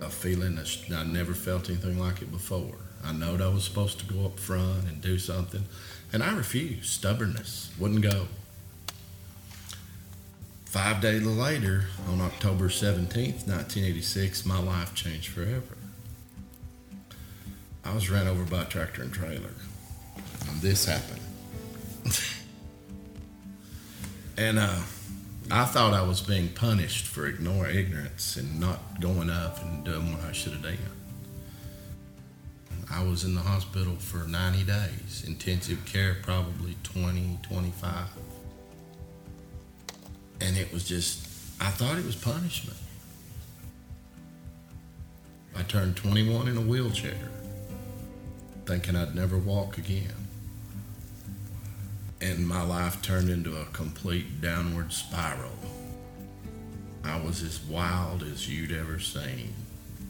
a 0.00 0.08
feeling 0.08 0.54
that 0.54 0.78
I 0.92 1.04
never 1.04 1.34
felt 1.34 1.68
anything 1.68 1.98
like 1.98 2.22
it 2.22 2.30
before. 2.30 2.76
I 3.04 3.12
knowed 3.12 3.40
I 3.40 3.48
was 3.48 3.64
supposed 3.64 3.98
to 4.00 4.12
go 4.12 4.26
up 4.26 4.40
front 4.40 4.88
and 4.88 5.00
do 5.00 5.18
something, 5.18 5.64
and 6.12 6.22
I 6.22 6.34
refused. 6.34 6.90
Stubbornness 6.90 7.70
wouldn't 7.78 8.02
go. 8.02 8.28
Five 10.64 11.00
days 11.00 11.24
later, 11.24 11.86
on 12.08 12.20
October 12.20 12.68
17th, 12.68 13.46
1986, 13.46 14.44
my 14.44 14.58
life 14.60 14.94
changed 14.94 15.28
forever. 15.28 15.76
I 17.84 17.94
was 17.94 18.10
ran 18.10 18.26
over 18.26 18.44
by 18.44 18.62
a 18.62 18.66
tractor 18.66 19.02
and 19.02 19.12
trailer, 19.12 19.54
this 20.60 20.84
happened. 20.84 21.20
and 24.36 24.58
uh, 24.58 24.80
I 25.50 25.64
thought 25.64 25.94
I 25.94 26.02
was 26.02 26.20
being 26.20 26.48
punished 26.48 27.06
for 27.06 27.26
ignoring 27.26 27.76
ignorance 27.76 28.36
and 28.36 28.60
not 28.60 29.00
going 29.00 29.30
up 29.30 29.62
and 29.62 29.84
doing 29.84 30.12
what 30.12 30.24
I 30.24 30.32
should 30.32 30.52
have 30.52 30.62
done. 30.62 30.76
I 32.90 33.02
was 33.02 33.24
in 33.24 33.34
the 33.34 33.40
hospital 33.40 33.96
for 33.96 34.26
90 34.26 34.64
days, 34.64 35.24
intensive 35.26 35.84
care 35.84 36.16
probably 36.22 36.76
20, 36.82 37.38
25. 37.42 38.08
And 40.40 40.56
it 40.56 40.72
was 40.72 40.84
just, 40.84 41.26
I 41.60 41.70
thought 41.70 41.98
it 41.98 42.04
was 42.04 42.16
punishment. 42.16 42.78
I 45.56 45.62
turned 45.62 45.96
21 45.96 46.48
in 46.48 46.56
a 46.56 46.60
wheelchair, 46.60 47.18
thinking 48.64 48.96
I'd 48.96 49.14
never 49.14 49.36
walk 49.36 49.76
again. 49.76 50.17
And 52.20 52.48
my 52.48 52.62
life 52.62 53.00
turned 53.00 53.30
into 53.30 53.56
a 53.56 53.64
complete 53.66 54.40
downward 54.40 54.92
spiral. 54.92 55.52
I 57.04 57.20
was 57.20 57.42
as 57.42 57.60
wild 57.60 58.22
as 58.22 58.48
you'd 58.48 58.72
ever 58.72 58.98
seen. 58.98 59.54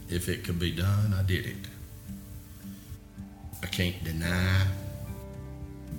If 0.09 0.29
it 0.29 0.45
could 0.45 0.59
be 0.59 0.71
done, 0.71 1.15
I 1.15 1.23
did 1.23 1.47
it. 1.47 1.57
I 3.63 3.67
can't 3.67 4.03
deny 4.03 4.67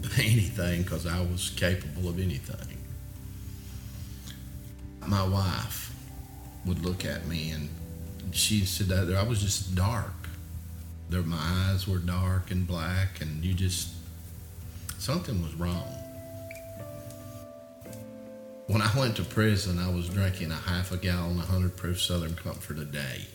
anything 0.18 0.84
because 0.84 1.06
I 1.06 1.22
was 1.22 1.52
capable 1.56 2.10
of 2.10 2.20
anything. 2.20 2.78
My 5.06 5.28
wife 5.28 5.94
would 6.66 6.84
look 6.84 7.06
at 7.06 7.28
me 7.28 7.52
and 7.52 7.70
she 8.32 8.66
said 8.66 8.88
that 8.88 9.16
I 9.16 9.24
was 9.24 9.42
just 9.42 9.76
dark. 9.76 10.14
There, 11.10 11.22
my 11.24 11.38
eyes 11.40 11.88
were 11.88 11.98
dark 11.98 12.52
and 12.52 12.68
black, 12.68 13.20
and 13.20 13.44
you 13.44 13.54
just 13.56 13.90
something 15.00 15.42
was 15.42 15.54
wrong. 15.56 15.99
When 18.70 18.84
I 18.84 18.96
went 18.96 19.16
to 19.16 19.24
prison, 19.24 19.80
I 19.80 19.90
was 19.90 20.10
drinking 20.10 20.52
a 20.52 20.56
half 20.56 20.92
a 20.92 20.98
gallon 20.98 21.40
of 21.40 21.50
100 21.50 21.76
proof 21.76 22.00
Southern 22.00 22.36
Comfort 22.36 22.78
a 22.78 22.86
day. 22.86 23.26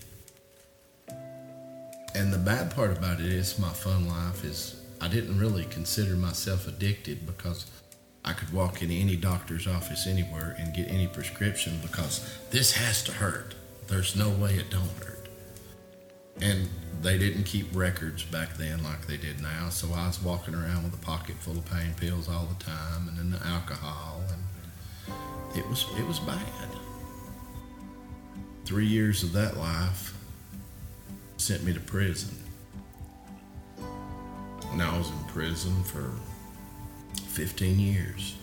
And 2.15 2.33
the 2.33 2.39
bad 2.39 2.73
part 2.73 2.97
about 2.97 3.19
it 3.19 3.27
is 3.27 3.59
my 3.59 3.71
fun 3.71 4.07
life 4.07 4.45
is 4.45 4.81
I 5.01 5.09
didn't 5.09 5.41
really 5.41 5.65
consider 5.65 6.15
myself 6.15 6.69
addicted 6.69 7.27
because 7.27 7.67
I 8.25 8.33
could 8.33 8.53
walk 8.53 8.81
in 8.81 8.93
any 8.93 9.17
doctor's 9.17 9.67
office 9.67 10.07
anywhere 10.07 10.55
and 10.57 10.73
get 10.73 10.87
any 10.87 11.09
prescription 11.09 11.81
because 11.83 12.33
this 12.53 12.71
has 12.75 13.03
to 13.03 13.11
hurt. 13.11 13.57
There's 13.89 14.15
no 14.15 14.29
way 14.29 14.55
it 14.55 14.71
don't 14.71 15.05
hurt. 15.05 15.29
And 16.41 16.69
they 17.03 17.19
didn't 17.19 17.43
keep 17.43 17.75
records 17.75 18.23
back 18.23 18.57
then 18.57 18.85
like 18.85 19.09
they 19.09 19.17
did 19.17 19.43
now, 19.43 19.71
so 19.71 19.89
I 19.95 20.07
was 20.07 20.23
walking 20.23 20.55
around 20.55 20.85
with 20.85 20.95
a 20.95 21.05
pocket 21.05 21.35
full 21.41 21.59
of 21.59 21.69
pain 21.69 21.93
pills 21.97 22.29
all 22.29 22.47
the 22.47 22.65
time 22.65 23.09
and 23.09 23.19
then 23.19 23.33
the 23.33 23.45
alcohol 23.45 24.23
and 24.31 24.44
it 25.57 25.69
was 25.69 25.87
it 25.99 26.07
was 26.07 26.19
bad. 26.21 26.41
3 28.65 28.87
years 28.87 29.23
of 29.23 29.33
that 29.33 29.57
life 29.57 30.15
sent 31.37 31.63
me 31.65 31.73
to 31.75 31.81
prison. 31.81 32.35
And 34.73 34.83
I 34.83 34.97
was 34.97 35.11
in 35.11 35.25
prison 35.25 35.85
for 35.85 36.11
15 37.29 37.79
years. 37.79 38.37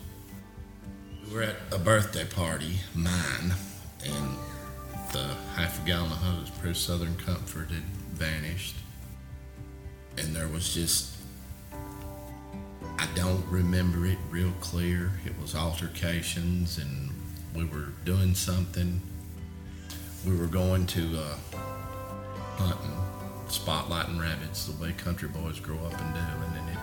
We 1.27 1.33
were 1.35 1.43
at 1.43 1.55
a 1.71 1.79
birthday 1.79 2.25
party, 2.25 2.79
mine, 2.93 3.53
and 4.05 4.37
the 5.11 5.35
half 5.55 5.83
a 5.83 5.85
gallon 5.87 6.11
of 6.11 6.17
Hunter's 6.19 6.49
Proof 6.51 6.77
Southern 6.77 7.15
Comfort 7.15 7.69
had 7.69 7.83
vanished. 8.13 8.75
And 10.17 10.35
there 10.35 10.47
was 10.47 10.73
just, 10.73 11.10
don't 13.15 13.45
remember 13.49 14.05
it 14.05 14.17
real 14.29 14.51
clear. 14.61 15.11
It 15.25 15.33
was 15.41 15.55
altercations, 15.55 16.77
and 16.77 17.09
we 17.55 17.65
were 17.65 17.89
doing 18.05 18.35
something. 18.35 19.01
We 20.25 20.35
were 20.35 20.47
going 20.47 20.85
to 20.87 21.19
uh, 21.19 21.35
hunting, 22.57 22.97
spotlighting 23.47 24.19
rabbits 24.19 24.65
the 24.65 24.81
way 24.81 24.93
country 24.93 25.29
boys 25.29 25.59
grow 25.59 25.77
up 25.77 25.99
and 25.99 26.13
do, 26.13 26.19
and 26.19 26.55
then 26.55 26.69
it 26.69 26.79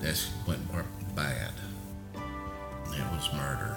that's 0.00 0.30
went 0.46 0.60
bad. 1.14 1.52
It 2.14 3.12
was 3.12 3.32
murder. 3.34 3.76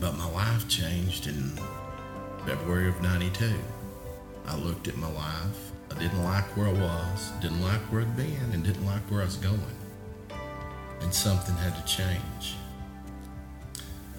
But 0.00 0.16
my 0.16 0.30
life 0.30 0.66
changed 0.68 1.26
in 1.26 1.58
February 2.46 2.88
of 2.88 3.02
92. 3.02 3.52
I 4.50 4.56
looked 4.56 4.88
at 4.88 4.96
my 4.96 5.10
life. 5.12 5.70
I 5.92 5.98
didn't 5.98 6.24
like 6.24 6.44
where 6.56 6.66
I 6.66 6.72
was, 6.72 7.30
didn't 7.40 7.62
like 7.62 7.80
where 7.92 8.02
I'd 8.02 8.16
been, 8.16 8.50
and 8.52 8.64
didn't 8.64 8.84
like 8.84 9.02
where 9.02 9.22
I 9.22 9.24
was 9.24 9.36
going. 9.36 9.76
And 11.00 11.14
something 11.14 11.54
had 11.54 11.76
to 11.76 11.84
change. 11.84 12.56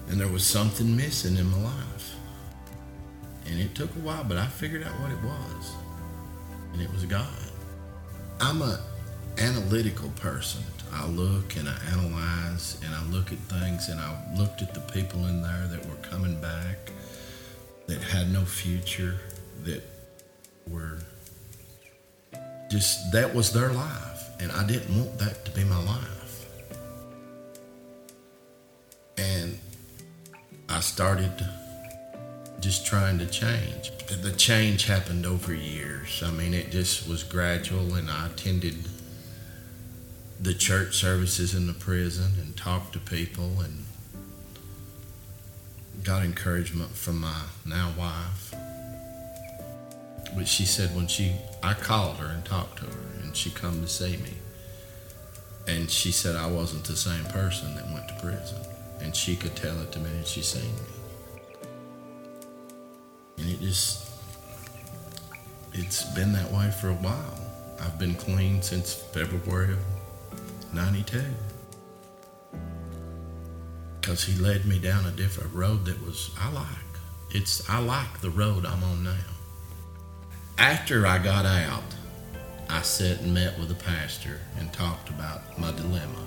And 0.08 0.18
there 0.18 0.28
was 0.28 0.42
something 0.42 0.96
missing 0.96 1.36
in 1.36 1.50
my 1.50 1.62
life. 1.62 2.14
And 3.46 3.60
it 3.60 3.74
took 3.74 3.94
a 3.94 3.98
while, 3.98 4.24
but 4.24 4.38
I 4.38 4.46
figured 4.46 4.84
out 4.84 4.98
what 5.00 5.10
it 5.10 5.22
was. 5.22 5.72
And 6.72 6.80
it 6.80 6.90
was 6.92 7.04
God. 7.04 7.28
I'm 8.40 8.62
a 8.62 8.80
analytical 9.36 10.08
person. 10.16 10.62
I 10.94 11.06
look 11.08 11.56
and 11.56 11.68
I 11.68 11.76
analyze 11.90 12.78
and 12.84 12.94
I 12.94 13.04
look 13.04 13.32
at 13.32 13.38
things 13.38 13.90
and 13.90 14.00
I 14.00 14.16
looked 14.38 14.62
at 14.62 14.72
the 14.72 14.80
people 14.92 15.26
in 15.26 15.42
there 15.42 15.66
that 15.68 15.84
were 15.86 15.96
coming 15.96 16.40
back 16.40 16.90
that 17.86 18.00
had 18.02 18.32
no 18.32 18.44
future, 18.44 19.16
that 19.64 19.82
were 20.68 20.98
just, 22.70 23.12
that 23.12 23.34
was 23.34 23.52
their 23.52 23.72
life. 23.72 24.30
And 24.40 24.50
I 24.52 24.66
didn't 24.66 24.96
want 24.96 25.18
that 25.18 25.44
to 25.44 25.50
be 25.52 25.64
my 25.64 25.82
life. 25.84 26.46
And 29.16 29.58
I 30.68 30.80
started 30.80 31.32
just 32.60 32.86
trying 32.86 33.18
to 33.18 33.26
change. 33.26 33.90
The 34.08 34.32
change 34.32 34.86
happened 34.86 35.26
over 35.26 35.52
years. 35.52 36.22
I 36.24 36.30
mean, 36.30 36.54
it 36.54 36.70
just 36.70 37.08
was 37.08 37.22
gradual, 37.22 37.94
and 37.94 38.10
I 38.10 38.26
attended 38.26 38.76
the 40.40 40.54
church 40.54 40.96
services 40.96 41.54
in 41.54 41.66
the 41.66 41.72
prison 41.72 42.32
and 42.40 42.56
talked 42.56 42.92
to 42.94 42.98
people 42.98 43.60
and 43.60 43.84
got 46.02 46.24
encouragement 46.24 46.90
from 46.90 47.20
my 47.20 47.42
now 47.64 47.92
wife. 47.96 48.54
But 50.36 50.48
she 50.48 50.64
said 50.64 50.94
when 50.94 51.06
she 51.06 51.32
I 51.62 51.74
called 51.74 52.16
her 52.16 52.26
and 52.26 52.44
talked 52.44 52.78
to 52.78 52.86
her 52.86 53.22
and 53.22 53.36
she 53.36 53.50
come 53.50 53.80
to 53.80 53.88
see 53.88 54.16
me. 54.16 54.34
And 55.66 55.90
she 55.90 56.10
said 56.10 56.34
I 56.36 56.46
wasn't 56.46 56.84
the 56.84 56.96
same 56.96 57.24
person 57.26 57.74
that 57.76 57.90
went 57.92 58.08
to 58.08 58.14
prison. 58.14 58.58
And 59.00 59.14
she 59.14 59.36
could 59.36 59.56
tell 59.56 59.80
it 59.80 59.92
the 59.92 60.00
minute 60.00 60.26
she 60.26 60.42
seen 60.42 60.74
me. 60.74 61.60
And 63.38 63.48
it 63.48 63.60
just 63.60 64.10
it's 65.74 66.04
been 66.14 66.32
that 66.32 66.50
way 66.52 66.70
for 66.70 66.90
a 66.90 66.94
while. 66.94 67.38
I've 67.80 67.98
been 67.98 68.14
clean 68.14 68.60
since 68.60 68.94
February 68.94 69.72
of 69.72 69.78
92. 70.74 71.22
Because 74.00 74.24
he 74.24 74.40
led 74.40 74.66
me 74.66 74.78
down 74.78 75.06
a 75.06 75.10
different 75.10 75.54
road 75.54 75.86
that 75.86 76.04
was, 76.04 76.30
I 76.38 76.52
like. 76.52 76.66
It's, 77.30 77.68
I 77.70 77.78
like 77.78 78.20
the 78.20 78.30
road 78.30 78.66
I'm 78.66 78.82
on 78.84 79.02
now. 79.02 79.16
After 80.58 81.06
I 81.06 81.18
got 81.18 81.46
out, 81.46 81.82
I 82.68 82.82
sat 82.82 83.20
and 83.20 83.34
met 83.34 83.58
with 83.58 83.68
the 83.68 83.74
pastor 83.74 84.38
and 84.58 84.72
talked 84.72 85.08
about 85.08 85.58
my 85.58 85.72
dilemma, 85.72 86.26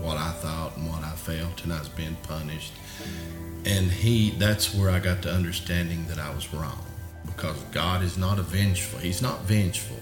what 0.00 0.16
I 0.16 0.32
thought 0.32 0.76
and 0.76 0.88
what 0.88 1.02
I 1.02 1.10
felt, 1.10 1.62
and 1.62 1.72
I 1.72 1.78
was 1.78 1.88
being 1.88 2.16
punished. 2.22 2.72
And 3.66 3.90
he, 3.90 4.30
that's 4.30 4.74
where 4.74 4.90
I 4.90 4.98
got 4.98 5.22
the 5.22 5.32
understanding 5.32 6.06
that 6.06 6.18
I 6.18 6.34
was 6.34 6.52
wrong 6.54 6.82
because 7.26 7.56
God 7.70 8.02
is 8.02 8.16
not 8.16 8.38
a 8.38 8.42
vengeful. 8.42 8.98
He's 8.98 9.20
not 9.20 9.42
vengeful. 9.42 9.98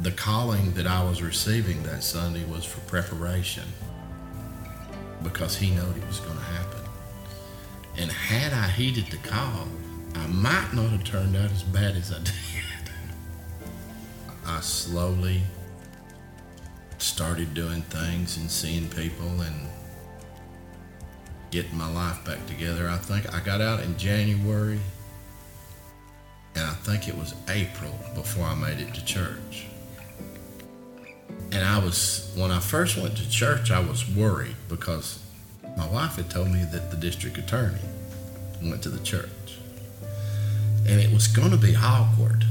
The 0.00 0.12
calling 0.12 0.72
that 0.74 0.86
I 0.86 1.02
was 1.02 1.22
receiving 1.22 1.82
that 1.82 2.04
Sunday 2.04 2.44
was 2.44 2.64
for 2.64 2.80
preparation 2.80 3.64
because 5.24 5.56
he 5.56 5.70
knew 5.70 5.80
it 5.80 6.06
was 6.06 6.20
going 6.20 6.36
to 6.38 6.44
happen. 6.44 6.80
And 7.96 8.12
had 8.12 8.52
I 8.52 8.68
heeded 8.68 9.06
the 9.06 9.16
call, 9.28 9.66
I 10.18 10.26
might 10.26 10.72
not 10.74 10.90
have 10.90 11.04
turned 11.04 11.36
out 11.36 11.50
as 11.50 11.62
bad 11.62 11.96
as 11.96 12.12
I 12.12 12.18
did. 12.24 12.34
I 14.46 14.60
slowly 14.60 15.42
started 16.98 17.54
doing 17.54 17.82
things 17.82 18.36
and 18.36 18.50
seeing 18.50 18.88
people 18.88 19.40
and 19.40 19.68
getting 21.50 21.76
my 21.76 21.90
life 21.92 22.24
back 22.24 22.44
together. 22.46 22.88
I 22.88 22.96
think 22.96 23.32
I 23.34 23.40
got 23.40 23.60
out 23.60 23.80
in 23.80 23.96
January 23.96 24.80
and 26.54 26.64
I 26.64 26.74
think 26.74 27.08
it 27.08 27.16
was 27.16 27.34
April 27.48 27.94
before 28.14 28.44
I 28.44 28.54
made 28.54 28.80
it 28.80 28.92
to 28.94 29.04
church. 29.04 29.66
And 31.52 31.64
I 31.64 31.78
was, 31.78 32.32
when 32.36 32.50
I 32.50 32.58
first 32.58 32.96
went 32.98 33.16
to 33.16 33.30
church, 33.30 33.70
I 33.70 33.80
was 33.80 34.08
worried 34.08 34.56
because 34.68 35.22
my 35.76 35.88
wife 35.88 36.16
had 36.16 36.28
told 36.30 36.48
me 36.48 36.64
that 36.72 36.90
the 36.90 36.96
district 36.96 37.38
attorney 37.38 37.78
went 38.62 38.82
to 38.82 38.88
the 38.88 39.02
church. 39.04 39.57
And 40.88 41.00
it 41.00 41.12
was 41.12 41.26
going 41.26 41.50
to 41.50 41.58
be 41.58 41.76
awkward. 41.76 42.44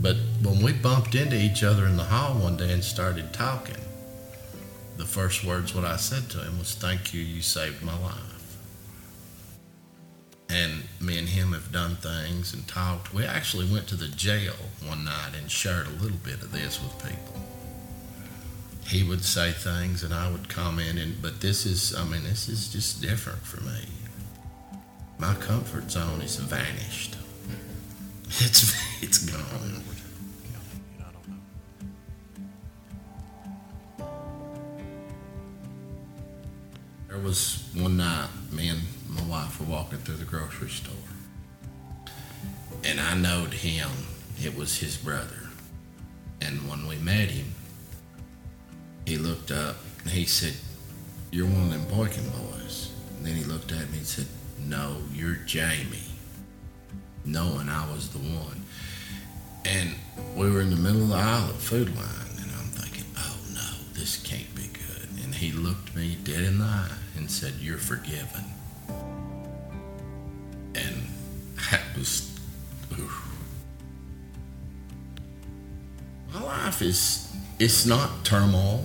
But 0.00 0.16
when 0.42 0.62
we 0.62 0.72
bumped 0.72 1.14
into 1.14 1.36
each 1.36 1.62
other 1.62 1.86
in 1.86 1.96
the 1.96 2.04
hall 2.04 2.34
one 2.34 2.56
day 2.56 2.72
and 2.72 2.82
started 2.82 3.32
talking, 3.32 3.76
the 4.96 5.04
first 5.04 5.44
words 5.44 5.74
what 5.74 5.84
I 5.84 5.96
said 5.96 6.30
to 6.30 6.38
him 6.38 6.58
was, 6.58 6.74
Thank 6.74 7.12
you, 7.12 7.20
you 7.20 7.42
saved 7.42 7.82
my 7.82 7.98
life. 7.98 8.56
And 10.48 10.84
me 11.00 11.18
and 11.18 11.28
him 11.28 11.52
have 11.52 11.72
done 11.72 11.96
things 11.96 12.54
and 12.54 12.66
talked. 12.66 13.12
We 13.12 13.24
actually 13.24 13.70
went 13.70 13.88
to 13.88 13.96
the 13.96 14.08
jail 14.08 14.54
one 14.86 15.04
night 15.04 15.32
and 15.38 15.50
shared 15.50 15.86
a 15.86 16.02
little 16.02 16.18
bit 16.18 16.42
of 16.42 16.52
this 16.52 16.80
with 16.82 16.96
people. 17.04 17.42
He 18.86 19.02
would 19.02 19.24
say 19.24 19.50
things 19.50 20.02
and 20.04 20.14
I 20.14 20.30
would 20.30 20.48
comment, 20.48 20.98
and 20.98 21.20
but 21.20 21.40
this 21.40 21.66
is, 21.66 21.94
I 21.94 22.04
mean, 22.04 22.22
this 22.22 22.48
is 22.48 22.72
just 22.72 23.02
different 23.02 23.40
for 23.40 23.60
me. 23.62 23.80
My 25.18 25.34
comfort 25.34 25.90
zone 25.90 26.20
is 26.20 26.36
vanished. 26.36 27.15
It's 28.28 28.74
it's 29.02 29.18
gone. 29.30 29.82
There 37.08 37.18
was 37.18 37.68
one 37.74 37.96
night, 37.96 38.28
me 38.52 38.68
and 38.68 38.80
my 39.08 39.22
wife 39.22 39.58
were 39.58 39.66
walking 39.66 39.98
through 39.98 40.16
the 40.16 40.24
grocery 40.24 40.68
store. 40.68 40.94
And 42.84 43.00
I 43.00 43.14
knowed 43.16 43.54
him. 43.54 43.88
It 44.42 44.54
was 44.54 44.78
his 44.78 44.96
brother. 44.96 45.48
And 46.42 46.68
when 46.68 46.86
we 46.86 46.96
met 46.96 47.30
him, 47.30 47.54
he 49.06 49.16
looked 49.16 49.50
up 49.50 49.76
and 50.02 50.10
he 50.10 50.26
said, 50.26 50.54
You're 51.30 51.46
one 51.46 51.64
of 51.64 51.70
them 51.70 51.86
Boykin 51.96 52.28
boys. 52.28 52.92
And 53.16 53.26
then 53.26 53.34
he 53.34 53.44
looked 53.44 53.72
at 53.72 53.90
me 53.90 53.98
and 53.98 54.06
said, 54.06 54.26
No, 54.58 54.98
you're 55.14 55.36
Jamie. 55.46 56.15
Knowing 57.26 57.68
I 57.68 57.92
was 57.92 58.10
the 58.10 58.18
one. 58.18 58.62
And 59.64 59.96
we 60.36 60.50
were 60.50 60.60
in 60.60 60.70
the 60.70 60.76
middle 60.76 61.02
of 61.02 61.08
the 61.08 61.16
aisle 61.16 61.48
at 61.48 61.56
Food 61.56 61.88
Lion, 61.96 62.06
and 62.40 62.50
I'm 62.52 62.68
thinking, 62.68 63.04
oh 63.18 63.36
no, 63.52 63.70
this 63.94 64.22
can't 64.22 64.54
be 64.54 64.68
good. 64.72 65.24
And 65.24 65.34
he 65.34 65.50
looked 65.50 65.94
me 65.96 66.16
dead 66.22 66.44
in 66.44 66.58
the 66.58 66.64
eye 66.64 66.88
and 67.16 67.28
said, 67.28 67.54
You're 67.60 67.78
forgiven. 67.78 68.44
And 70.76 71.08
that 71.70 71.82
was, 71.96 72.38
oof. 72.92 73.22
My 76.32 76.42
life 76.42 76.80
is, 76.80 77.34
it's 77.58 77.86
not 77.86 78.24
turmoil. 78.24 78.84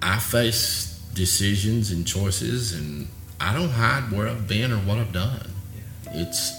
I 0.00 0.18
face 0.18 1.00
decisions 1.14 1.90
and 1.90 2.06
choices, 2.06 2.72
and 2.72 3.08
I 3.40 3.52
don't 3.52 3.70
hide 3.70 4.12
where 4.12 4.28
I've 4.28 4.46
been 4.46 4.70
or 4.70 4.76
what 4.78 4.98
I've 4.98 5.12
done. 5.12 5.50
It's 6.12 6.52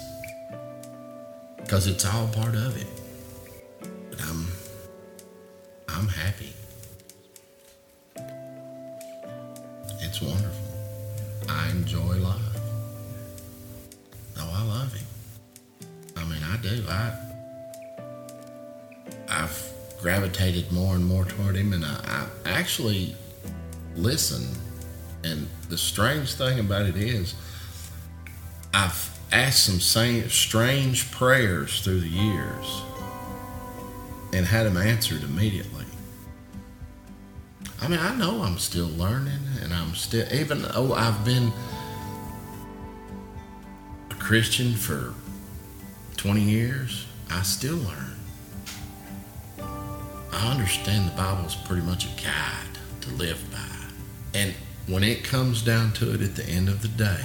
because 1.75 1.87
it's 1.87 2.05
all 2.05 2.29
part 2.29 2.55
of 2.55 2.77
it. 2.77 2.87
But 4.09 4.21
I'm, 4.21 4.47
I'm 5.89 6.07
happy. 6.07 6.53
It's 9.99 10.21
wonderful. 10.21 10.69
I 11.49 11.69
enjoy 11.71 12.15
life. 12.15 12.39
Oh, 14.37 14.53
I 14.55 14.63
love 14.63 14.93
him. 14.93 15.05
I 16.15 16.23
mean, 16.23 16.41
I 16.43 16.55
do. 16.61 16.85
I, 16.87 17.11
I've 19.27 19.73
gravitated 19.99 20.71
more 20.71 20.95
and 20.95 21.05
more 21.05 21.25
toward 21.25 21.57
him, 21.57 21.73
and 21.73 21.83
I, 21.83 22.29
I 22.45 22.51
actually 22.51 23.17
listen. 23.97 24.47
And 25.25 25.49
the 25.67 25.77
strange 25.77 26.35
thing 26.35 26.57
about 26.57 26.85
it 26.85 26.95
is, 26.95 27.35
I've 28.73 29.14
asked 29.31 29.65
some 29.65 29.79
strange 29.79 31.11
prayers 31.11 31.81
through 31.81 31.99
the 31.99 32.07
years 32.07 32.81
and 34.33 34.45
had 34.45 34.65
them 34.65 34.77
answered 34.77 35.23
immediately. 35.23 35.85
I 37.81 37.87
mean, 37.87 37.99
I 37.99 38.15
know 38.15 38.41
I'm 38.41 38.57
still 38.57 38.87
learning, 38.87 39.39
and 39.61 39.73
I'm 39.73 39.95
still, 39.95 40.25
even 40.33 40.61
though 40.61 40.93
I've 40.93 41.23
been 41.23 41.51
a 44.09 44.15
Christian 44.15 44.73
for 44.73 45.13
20 46.17 46.41
years, 46.41 47.05
I 47.29 47.43
still 47.43 47.77
learn. 47.77 48.15
I 50.31 50.51
understand 50.51 51.09
the 51.09 51.15
Bible's 51.15 51.55
pretty 51.55 51.83
much 51.83 52.05
a 52.05 52.21
guide 52.21 52.79
to 53.01 53.09
live 53.11 53.43
by. 53.51 54.39
And 54.39 54.53
when 54.87 55.03
it 55.03 55.23
comes 55.23 55.61
down 55.61 55.93
to 55.93 56.13
it 56.13 56.21
at 56.21 56.35
the 56.35 56.45
end 56.45 56.69
of 56.69 56.81
the 56.81 56.87
day, 56.87 57.23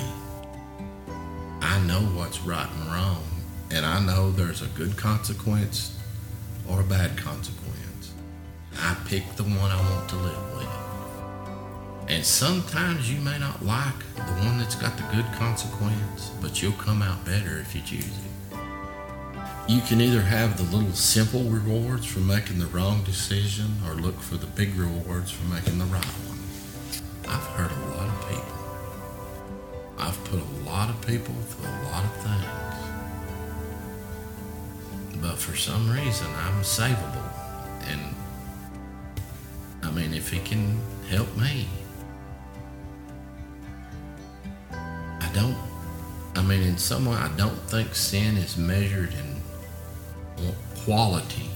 I 1.81 1.87
know 1.87 2.01
what's 2.15 2.41
right 2.43 2.69
and 2.69 2.93
wrong, 2.93 3.25
and 3.71 3.87
I 3.87 4.05
know 4.05 4.31
there's 4.31 4.61
a 4.61 4.67
good 4.67 4.99
consequence 4.99 5.97
or 6.69 6.83
a 6.83 6.85
bad 6.85 7.17
consequence. 7.17 8.13
I 8.79 8.95
pick 9.07 9.25
the 9.37 9.45
one 9.45 9.71
I 9.71 9.91
want 9.91 10.07
to 10.11 10.17
live 10.17 10.55
with. 10.59 12.11
And 12.11 12.23
sometimes 12.23 13.11
you 13.11 13.19
may 13.23 13.39
not 13.39 13.65
like 13.65 13.99
the 14.15 14.35
one 14.45 14.59
that's 14.59 14.75
got 14.75 14.99
the 14.99 15.05
good 15.05 15.25
consequence, 15.39 16.33
but 16.43 16.61
you'll 16.61 16.73
come 16.73 17.01
out 17.01 17.25
better 17.25 17.57
if 17.57 17.75
you 17.75 17.81
choose 17.81 18.05
it. 18.05 18.59
You 19.67 19.81
can 19.81 20.03
either 20.03 20.21
have 20.21 20.59
the 20.59 20.77
little 20.77 20.93
simple 20.93 21.45
rewards 21.45 22.05
for 22.05 22.21
making 22.21 22.59
the 22.59 22.67
wrong 22.67 23.03
decision 23.05 23.79
or 23.87 23.95
look 23.95 24.21
for 24.21 24.37
the 24.37 24.49
big 24.49 24.75
rewards 24.75 25.31
for 25.31 25.47
making 25.47 25.79
the 25.79 25.87
right 25.87 26.05
one. 26.05 26.39
I've 27.27 27.47
heard 27.57 27.71
a 27.71 27.97
lot 27.97 28.10
lot 30.81 30.89
of 30.89 31.07
people 31.07 31.35
through 31.35 31.69
a 31.69 31.85
lot 31.93 32.03
of 32.03 32.13
things. 32.25 32.45
But 35.21 35.37
for 35.37 35.55
some 35.55 35.91
reason, 35.91 36.27
I'm 36.39 36.63
savable. 36.63 37.29
And 37.89 38.01
I 39.83 39.91
mean, 39.91 40.15
if 40.15 40.31
he 40.31 40.39
can 40.39 40.81
help 41.11 41.29
me, 41.37 41.69
I 44.73 45.31
don't, 45.35 45.55
I 46.35 46.41
mean, 46.41 46.63
in 46.63 46.79
some 46.79 47.05
way, 47.05 47.17
I 47.17 47.29
don't 47.37 47.61
think 47.69 47.95
sin 47.95 48.39
is 48.39 48.57
measured 48.57 49.13
in 49.13 49.43
quality. 50.87 51.51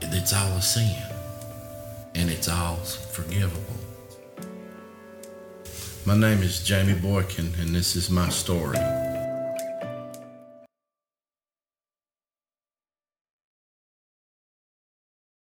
It's 0.00 0.32
all 0.32 0.56
a 0.56 0.62
sin, 0.62 1.02
and 2.14 2.30
it's 2.30 2.48
all 2.48 2.76
forgivable. 2.76 3.85
My 6.06 6.16
name 6.16 6.40
is 6.40 6.62
Jamie 6.62 6.94
Boykin, 6.94 7.52
and 7.58 7.74
this 7.74 7.96
is 7.96 8.10
my 8.10 8.28
story. 8.28 8.78